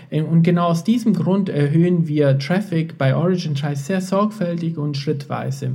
Äh, 0.09 0.21
und 0.21 0.43
genau 0.43 0.67
aus 0.67 0.83
diesem 0.83 1.13
Grund 1.13 1.49
erhöhen 1.49 2.07
wir 2.07 2.39
Traffic 2.39 2.97
bei 2.97 3.15
Origin 3.15 3.55
Trials 3.55 3.85
sehr 3.85 4.01
sorgfältig 4.01 4.77
und 4.77 4.97
schrittweise. 4.97 5.71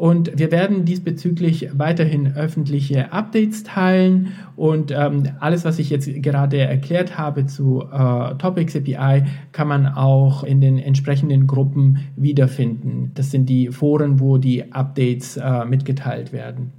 Und 0.00 0.38
wir 0.38 0.50
werden 0.50 0.86
diesbezüglich 0.86 1.68
weiterhin 1.74 2.34
öffentliche 2.34 3.12
Updates 3.12 3.64
teilen 3.64 4.32
und 4.56 4.92
ähm, 4.92 5.24
alles, 5.40 5.66
was 5.66 5.78
ich 5.78 5.90
jetzt 5.90 6.08
gerade 6.22 6.56
erklärt 6.56 7.18
habe 7.18 7.44
zu 7.44 7.82
äh, 7.82 8.34
Topics 8.36 8.74
API, 8.74 9.26
kann 9.52 9.68
man 9.68 9.86
auch 9.86 10.42
in 10.42 10.62
den 10.62 10.78
entsprechenden 10.78 11.46
Gruppen 11.46 11.98
wiederfinden. 12.16 13.10
Das 13.12 13.30
sind 13.30 13.50
die 13.50 13.68
Foren, 13.68 14.20
wo 14.20 14.38
die 14.38 14.72
Updates 14.72 15.36
äh, 15.36 15.66
mitgeteilt 15.66 16.32
werden. 16.32 16.72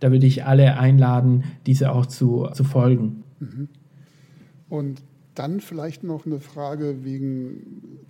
Da 0.00 0.10
würde 0.10 0.26
ich 0.26 0.44
alle 0.44 0.76
einladen, 0.76 1.44
diese 1.66 1.92
auch 1.92 2.06
zu, 2.06 2.48
zu 2.52 2.64
folgen. 2.64 3.22
Mhm. 3.38 3.68
Und 4.68 5.02
dann 5.36 5.60
vielleicht 5.60 6.02
noch 6.02 6.26
eine 6.26 6.40
Frage 6.40 7.04
wegen 7.04 8.00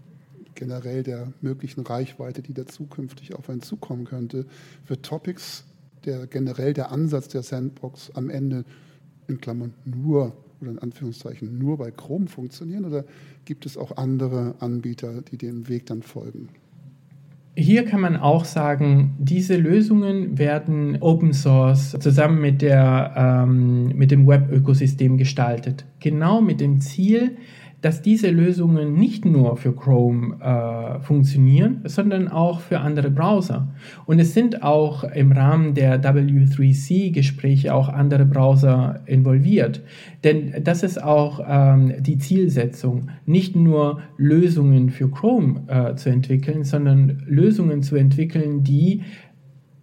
generell 0.56 1.04
der 1.04 1.32
möglichen 1.40 1.82
Reichweite, 1.82 2.42
die 2.42 2.52
da 2.52 2.66
zukünftig 2.66 3.34
auf 3.34 3.48
einen 3.48 3.62
zukommen 3.62 4.04
könnte. 4.04 4.46
Für 4.84 5.00
Topics 5.00 5.64
der 6.04 6.26
generell 6.26 6.72
der 6.72 6.90
Ansatz 6.92 7.28
der 7.28 7.42
Sandbox 7.42 8.10
am 8.14 8.30
Ende 8.30 8.64
in 9.28 9.40
Klammern 9.40 9.74
nur 9.84 10.36
oder 10.60 10.70
in 10.70 10.78
Anführungszeichen 10.78 11.58
nur 11.58 11.76
bei 11.78 11.90
Chrome 11.90 12.28
funktionieren 12.28 12.84
oder 12.84 13.04
gibt 13.44 13.66
es 13.66 13.76
auch 13.76 13.96
andere 13.96 14.54
Anbieter, 14.60 15.22
die 15.22 15.36
dem 15.36 15.68
Weg 15.68 15.86
dann 15.86 16.02
folgen? 16.02 16.48
Hier 17.58 17.86
kann 17.86 18.02
man 18.02 18.16
auch 18.16 18.44
sagen, 18.44 19.14
diese 19.18 19.56
Lösungen 19.56 20.38
werden 20.38 20.98
Open 21.00 21.32
Source 21.32 21.96
zusammen 22.00 22.40
mit, 22.40 22.60
der, 22.60 23.14
ähm, 23.16 23.96
mit 23.96 24.10
dem 24.10 24.26
Web-Ökosystem 24.26 25.16
gestaltet. 25.16 25.86
Genau 26.00 26.42
mit 26.42 26.60
dem 26.60 26.82
Ziel, 26.82 27.38
dass 27.86 28.02
diese 28.02 28.30
Lösungen 28.30 28.94
nicht 28.94 29.24
nur 29.24 29.56
für 29.56 29.72
Chrome 29.72 30.40
äh, 30.40 31.00
funktionieren, 31.04 31.82
sondern 31.84 32.26
auch 32.26 32.58
für 32.58 32.80
andere 32.80 33.12
Browser. 33.12 33.68
Und 34.06 34.18
es 34.18 34.34
sind 34.34 34.64
auch 34.64 35.04
im 35.04 35.30
Rahmen 35.30 35.74
der 35.74 36.02
W3C-Gespräche 36.02 37.72
auch 37.72 37.88
andere 37.88 38.24
Browser 38.24 39.02
involviert. 39.06 39.82
Denn 40.24 40.64
das 40.64 40.82
ist 40.82 41.00
auch 41.00 41.40
ähm, 41.46 41.92
die 42.00 42.18
Zielsetzung, 42.18 43.10
nicht 43.24 43.54
nur 43.54 44.00
Lösungen 44.16 44.90
für 44.90 45.08
Chrome 45.08 45.62
äh, 45.68 45.94
zu 45.94 46.10
entwickeln, 46.10 46.64
sondern 46.64 47.22
Lösungen 47.24 47.84
zu 47.84 47.94
entwickeln, 47.94 48.64
die 48.64 49.02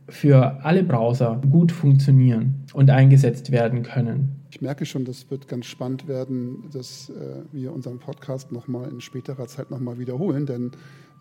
für 0.09 0.65
alle 0.65 0.83
Browser 0.83 1.39
gut 1.49 1.71
funktionieren 1.71 2.65
und 2.73 2.89
eingesetzt 2.89 3.53
werden 3.53 3.81
können. 3.81 4.42
Ich 4.53 4.61
merke 4.61 4.85
schon, 4.85 5.03
das 5.03 5.31
wird 5.31 5.47
ganz 5.47 5.65
spannend 5.65 6.07
werden, 6.07 6.69
dass 6.71 7.09
äh, 7.09 7.41
wir 7.51 7.73
unseren 7.73 7.97
Podcast 7.97 8.51
nochmal 8.51 8.87
in 8.87 9.01
späterer 9.01 9.47
Zeit 9.47 9.71
nochmal 9.71 9.97
wiederholen, 9.97 10.45
denn 10.45 10.69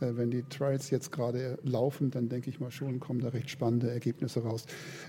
äh, 0.01 0.17
wenn 0.17 0.31
die 0.31 0.43
Trials 0.43 0.91
jetzt 0.91 1.13
gerade 1.13 1.59
laufen, 1.63 2.11
dann 2.11 2.29
denke 2.29 2.51
ich 2.51 2.61
mal 2.61 2.71
schon, 2.71 3.01
kommen 3.01 3.21
da 3.21 3.29
recht 3.29 3.49
spannende 3.49 3.91
Ergebnisse 3.91 4.43
raus. 4.43 4.67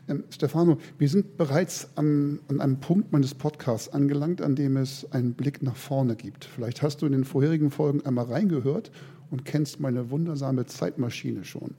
Ähm, 0.07 0.23
Stefano, 0.29 0.77
wir 0.97 1.09
sind 1.09 1.35
bereits 1.35 1.89
an, 1.97 2.39
an 2.47 2.61
einem 2.61 2.79
Punkt 2.79 3.11
meines 3.11 3.35
Podcasts 3.35 3.89
angelangt, 3.89 4.41
an 4.41 4.55
dem 4.55 4.77
es 4.77 5.05
einen 5.11 5.33
Blick 5.33 5.61
nach 5.61 5.75
vorne 5.75 6.15
gibt. 6.15 6.45
Vielleicht 6.45 6.81
hast 6.81 7.01
du 7.01 7.05
in 7.07 7.11
den 7.11 7.25
vorherigen 7.25 7.71
Folgen 7.71 8.05
einmal 8.05 8.27
reingehört 8.27 8.89
und 9.31 9.43
kennst 9.43 9.81
meine 9.81 10.11
wundersame 10.11 10.65
Zeitmaschine 10.65 11.43
schon. 11.43 11.71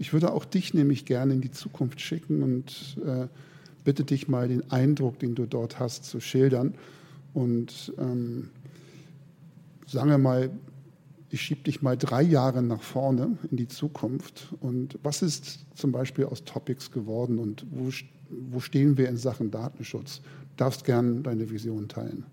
Ich 0.00 0.12
würde 0.12 0.32
auch 0.32 0.46
dich 0.46 0.74
nämlich 0.74 1.04
gerne 1.04 1.34
in 1.34 1.42
die 1.42 1.52
Zukunft 1.52 2.00
schicken 2.00 2.42
und 2.42 2.98
äh, 3.06 3.28
bitte 3.86 4.04
dich 4.04 4.26
mal 4.26 4.48
den 4.48 4.68
Eindruck, 4.70 5.20
den 5.20 5.36
du 5.36 5.46
dort 5.46 5.78
hast, 5.78 6.04
zu 6.04 6.18
schildern. 6.18 6.74
Und 7.32 7.94
ähm, 7.98 8.50
sagen 9.86 10.10
wir 10.10 10.18
mal, 10.18 10.50
ich 11.30 11.40
schiebe 11.40 11.62
dich 11.62 11.82
mal 11.82 11.96
drei 11.96 12.22
Jahre 12.22 12.62
nach 12.62 12.82
vorne 12.82 13.38
in 13.48 13.56
die 13.56 13.68
Zukunft. 13.68 14.52
Und 14.60 14.98
was 15.04 15.22
ist 15.22 15.64
zum 15.76 15.92
Beispiel 15.92 16.24
aus 16.24 16.42
Topics 16.44 16.90
geworden 16.90 17.38
und 17.38 17.64
wo, 17.70 17.90
wo 18.28 18.58
stehen 18.58 18.98
wir 18.98 19.08
in 19.08 19.16
Sachen 19.16 19.52
Datenschutz? 19.52 20.20
Du 20.20 20.64
darfst 20.64 20.84
gern 20.84 21.22
deine 21.22 21.48
Vision 21.48 21.86
teilen. 21.86 22.24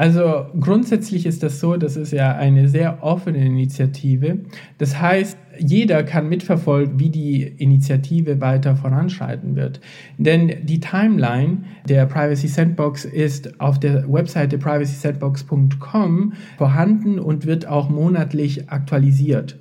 Also 0.00 0.46
grundsätzlich 0.58 1.26
ist 1.26 1.42
das 1.42 1.60
so, 1.60 1.76
das 1.76 1.94
ist 1.94 2.10
ja 2.12 2.34
eine 2.34 2.68
sehr 2.70 3.02
offene 3.02 3.44
Initiative. 3.44 4.38
Das 4.78 4.98
heißt, 4.98 5.36
jeder 5.58 6.04
kann 6.04 6.26
mitverfolgen, 6.26 6.98
wie 6.98 7.10
die 7.10 7.42
Initiative 7.42 8.40
weiter 8.40 8.76
voranschreiten 8.76 9.56
wird. 9.56 9.82
Denn 10.16 10.54
die 10.62 10.80
Timeline 10.80 11.64
der 11.86 12.06
Privacy 12.06 12.48
Sandbox 12.48 13.04
ist 13.04 13.60
auf 13.60 13.78
der 13.78 14.10
Webseite 14.10 14.56
privacysandbox.com 14.56 16.32
vorhanden 16.56 17.18
und 17.18 17.44
wird 17.44 17.68
auch 17.68 17.90
monatlich 17.90 18.70
aktualisiert. 18.70 19.58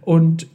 Und 0.00 0.48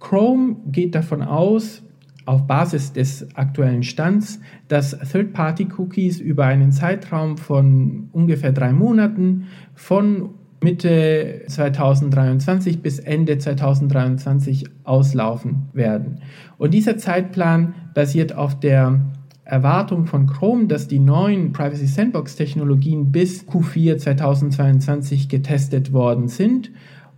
Chrome 0.00 0.56
geht 0.72 0.94
davon 0.94 1.20
aus, 1.20 1.82
auf 2.26 2.46
Basis 2.46 2.92
des 2.92 3.26
aktuellen 3.36 3.82
Stands, 3.82 4.40
dass 4.68 4.98
Third-Party-Cookies 4.98 6.20
über 6.20 6.44
einen 6.44 6.72
Zeitraum 6.72 7.38
von 7.38 8.08
ungefähr 8.12 8.52
drei 8.52 8.72
Monaten 8.72 9.46
von 9.74 10.30
Mitte 10.62 11.42
2023 11.46 12.82
bis 12.82 12.98
Ende 12.98 13.38
2023 13.38 14.64
auslaufen 14.84 15.68
werden. 15.72 16.20
Und 16.58 16.74
dieser 16.74 16.98
Zeitplan 16.98 17.74
basiert 17.94 18.34
auf 18.34 18.58
der 18.58 19.00
Erwartung 19.44 20.06
von 20.06 20.26
Chrome, 20.26 20.66
dass 20.66 20.88
die 20.88 20.98
neuen 20.98 21.52
Privacy 21.52 21.86
Sandbox 21.86 22.34
Technologien 22.34 23.12
bis 23.12 23.46
Q4 23.46 23.98
2022 23.98 25.28
getestet 25.28 25.92
worden 25.92 26.26
sind 26.26 26.72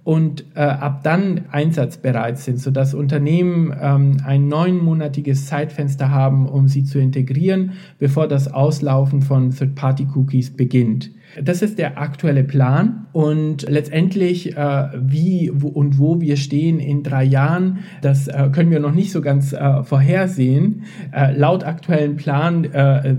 und 0.09 0.47
äh, 0.55 0.61
ab 0.61 1.03
dann 1.03 1.43
einsatzbereit 1.51 2.39
sind, 2.39 2.59
sodass 2.61 2.95
Unternehmen 2.95 3.75
ähm, 3.79 4.17
ein 4.25 4.49
neunmonatiges 4.49 5.45
Zeitfenster 5.45 6.11
haben, 6.11 6.49
um 6.49 6.67
sie 6.67 6.83
zu 6.85 6.99
integrieren, 6.99 7.73
bevor 7.99 8.27
das 8.27 8.51
Auslaufen 8.51 9.21
von 9.21 9.51
Third-Party-Cookies 9.51 10.57
beginnt. 10.57 11.11
Das 11.43 11.61
ist 11.61 11.79
der 11.79 12.01
aktuelle 12.01 12.43
Plan 12.43 13.07
und 13.13 13.69
letztendlich, 13.69 14.57
äh, 14.57 14.89
wie 14.99 15.51
wo 15.53 15.69
und 15.69 15.99
wo 15.99 16.21
wir 16.21 16.37
stehen 16.37 16.81
in 16.81 17.03
drei 17.03 17.25
Jahren, 17.25 17.81
das 18.01 18.29
äh, 18.29 18.49
können 18.51 18.71
wir 18.71 18.81
noch 18.81 18.95
nicht 18.95 19.13
so 19.13 19.21
ganz 19.21 19.53
äh, 19.53 19.83
vorhersehen. 19.83 20.85
Äh, 21.13 21.37
laut 21.37 21.65
aktuellen 21.65 22.17
Plan 22.17 22.65
äh, 22.65 23.15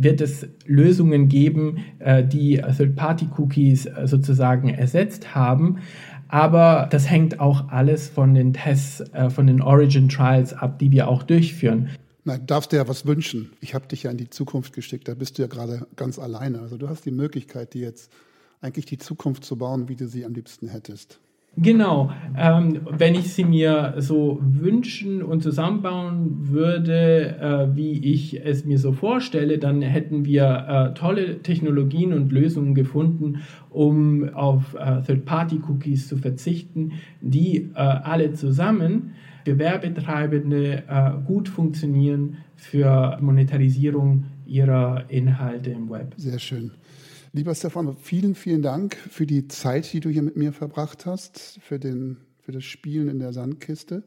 wird 0.00 0.20
es 0.20 0.48
Lösungen 0.66 1.28
geben, 1.28 1.78
äh, 2.00 2.24
die 2.24 2.56
Third-Party-Cookies 2.56 3.88
sozusagen 4.04 4.68
ersetzt 4.68 5.34
haben. 5.34 5.78
Aber 6.28 6.88
das 6.90 7.08
hängt 7.08 7.40
auch 7.40 7.68
alles 7.68 8.08
von 8.08 8.34
den 8.34 8.52
Tests, 8.52 9.00
äh, 9.12 9.30
von 9.30 9.46
den 9.46 9.60
Origin 9.60 10.08
Trials 10.08 10.52
ab, 10.52 10.78
die 10.78 10.92
wir 10.92 11.08
auch 11.08 11.22
durchführen. 11.22 11.90
Na, 12.24 12.36
darfst 12.36 12.72
dir 12.72 12.76
ja 12.76 12.88
was 12.88 13.06
wünschen. 13.06 13.52
Ich 13.60 13.74
habe 13.74 13.86
dich 13.86 14.02
ja 14.02 14.10
in 14.10 14.18
die 14.18 14.28
Zukunft 14.28 14.74
geschickt, 14.74 15.08
da 15.08 15.14
bist 15.14 15.38
du 15.38 15.42
ja 15.42 15.48
gerade 15.48 15.86
ganz 15.96 16.18
alleine. 16.18 16.60
Also 16.60 16.76
du 16.76 16.88
hast 16.88 17.06
die 17.06 17.10
Möglichkeit, 17.10 17.72
dir 17.72 17.82
jetzt 17.82 18.12
eigentlich 18.60 18.84
die 18.84 18.98
Zukunft 18.98 19.44
zu 19.44 19.56
bauen, 19.56 19.88
wie 19.88 19.96
du 19.96 20.06
sie 20.06 20.24
am 20.26 20.34
liebsten 20.34 20.68
hättest. 20.68 21.20
Genau. 21.60 22.12
Ähm, 22.36 22.80
wenn 22.90 23.14
ich 23.14 23.32
sie 23.32 23.44
mir 23.44 23.94
so 23.98 24.38
wünschen 24.40 25.22
und 25.22 25.42
zusammenbauen 25.42 26.48
würde, 26.48 27.36
äh, 27.40 27.76
wie 27.76 27.98
ich 27.98 28.44
es 28.44 28.64
mir 28.64 28.78
so 28.78 28.92
vorstelle, 28.92 29.58
dann 29.58 29.82
hätten 29.82 30.24
wir 30.24 30.44
äh, 30.68 30.94
tolle 30.94 31.42
Technologien 31.42 32.12
und 32.12 32.30
Lösungen 32.30 32.74
gefunden, 32.74 33.40
um 33.70 34.28
auf 34.34 34.74
äh, 34.74 35.02
Third-Party-Cookies 35.02 36.06
zu 36.08 36.16
verzichten, 36.16 36.92
die 37.20 37.70
äh, 37.74 37.78
alle 37.78 38.32
zusammen 38.34 39.14
für 39.44 39.58
Werbetreibende 39.58 40.84
äh, 40.88 41.10
gut 41.26 41.48
funktionieren 41.48 42.36
für 42.54 43.18
Monetarisierung 43.20 44.26
ihrer 44.46 45.06
Inhalte 45.08 45.70
im 45.70 45.90
Web. 45.90 46.14
Sehr 46.16 46.38
schön. 46.38 46.72
Lieber 47.32 47.54
Stefan, 47.54 47.96
vielen, 47.96 48.34
vielen 48.34 48.62
Dank 48.62 48.96
für 48.96 49.26
die 49.26 49.48
Zeit, 49.48 49.92
die 49.92 50.00
du 50.00 50.08
hier 50.08 50.22
mit 50.22 50.36
mir 50.36 50.52
verbracht 50.52 51.04
hast, 51.04 51.58
für, 51.60 51.78
den, 51.78 52.16
für 52.40 52.52
das 52.52 52.64
Spielen 52.64 53.08
in 53.08 53.18
der 53.18 53.32
Sandkiste. 53.32 54.02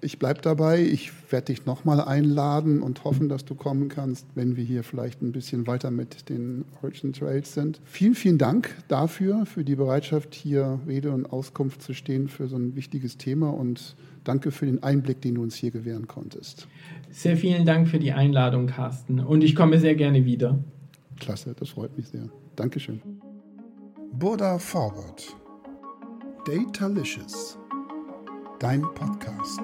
Ich 0.00 0.18
bleibe 0.18 0.40
dabei. 0.40 0.80
Ich 0.80 1.10
werde 1.32 1.46
dich 1.46 1.66
nochmal 1.66 2.00
einladen 2.00 2.82
und 2.82 3.02
hoffen, 3.02 3.28
dass 3.28 3.44
du 3.44 3.54
kommen 3.56 3.88
kannst, 3.88 4.26
wenn 4.34 4.56
wir 4.56 4.62
hier 4.62 4.84
vielleicht 4.84 5.22
ein 5.22 5.32
bisschen 5.32 5.66
weiter 5.66 5.90
mit 5.90 6.28
den 6.28 6.64
Origin 6.82 7.12
Trails 7.12 7.54
sind. 7.54 7.80
Vielen, 7.84 8.14
vielen 8.14 8.38
Dank 8.38 8.76
dafür, 8.86 9.44
für 9.44 9.64
die 9.64 9.74
Bereitschaft, 9.74 10.34
hier 10.34 10.80
Rede 10.86 11.10
und 11.10 11.26
Auskunft 11.26 11.82
zu 11.82 11.94
stehen 11.94 12.28
für 12.28 12.46
so 12.46 12.56
ein 12.56 12.76
wichtiges 12.76 13.18
Thema 13.18 13.50
und 13.50 13.96
danke 14.22 14.52
für 14.52 14.66
den 14.66 14.82
Einblick, 14.82 15.20
den 15.20 15.34
du 15.34 15.42
uns 15.42 15.56
hier 15.56 15.72
gewähren 15.72 16.06
konntest. 16.06 16.68
Sehr 17.10 17.36
vielen 17.36 17.66
Dank 17.66 17.88
für 17.88 17.98
die 17.98 18.12
Einladung, 18.12 18.68
Carsten. 18.68 19.18
Und 19.18 19.42
ich 19.42 19.56
komme 19.56 19.80
sehr 19.80 19.96
gerne 19.96 20.24
wieder. 20.24 20.58
Klasse, 21.18 21.54
das 21.58 21.70
freut 21.70 21.96
mich 21.96 22.06
sehr. 22.06 22.28
Dankeschön. 22.58 23.00
Buddha 24.14 24.58
Forward. 24.58 25.36
Datalicious. 26.44 27.56
Dein 28.58 28.82
Podcast. 28.94 29.60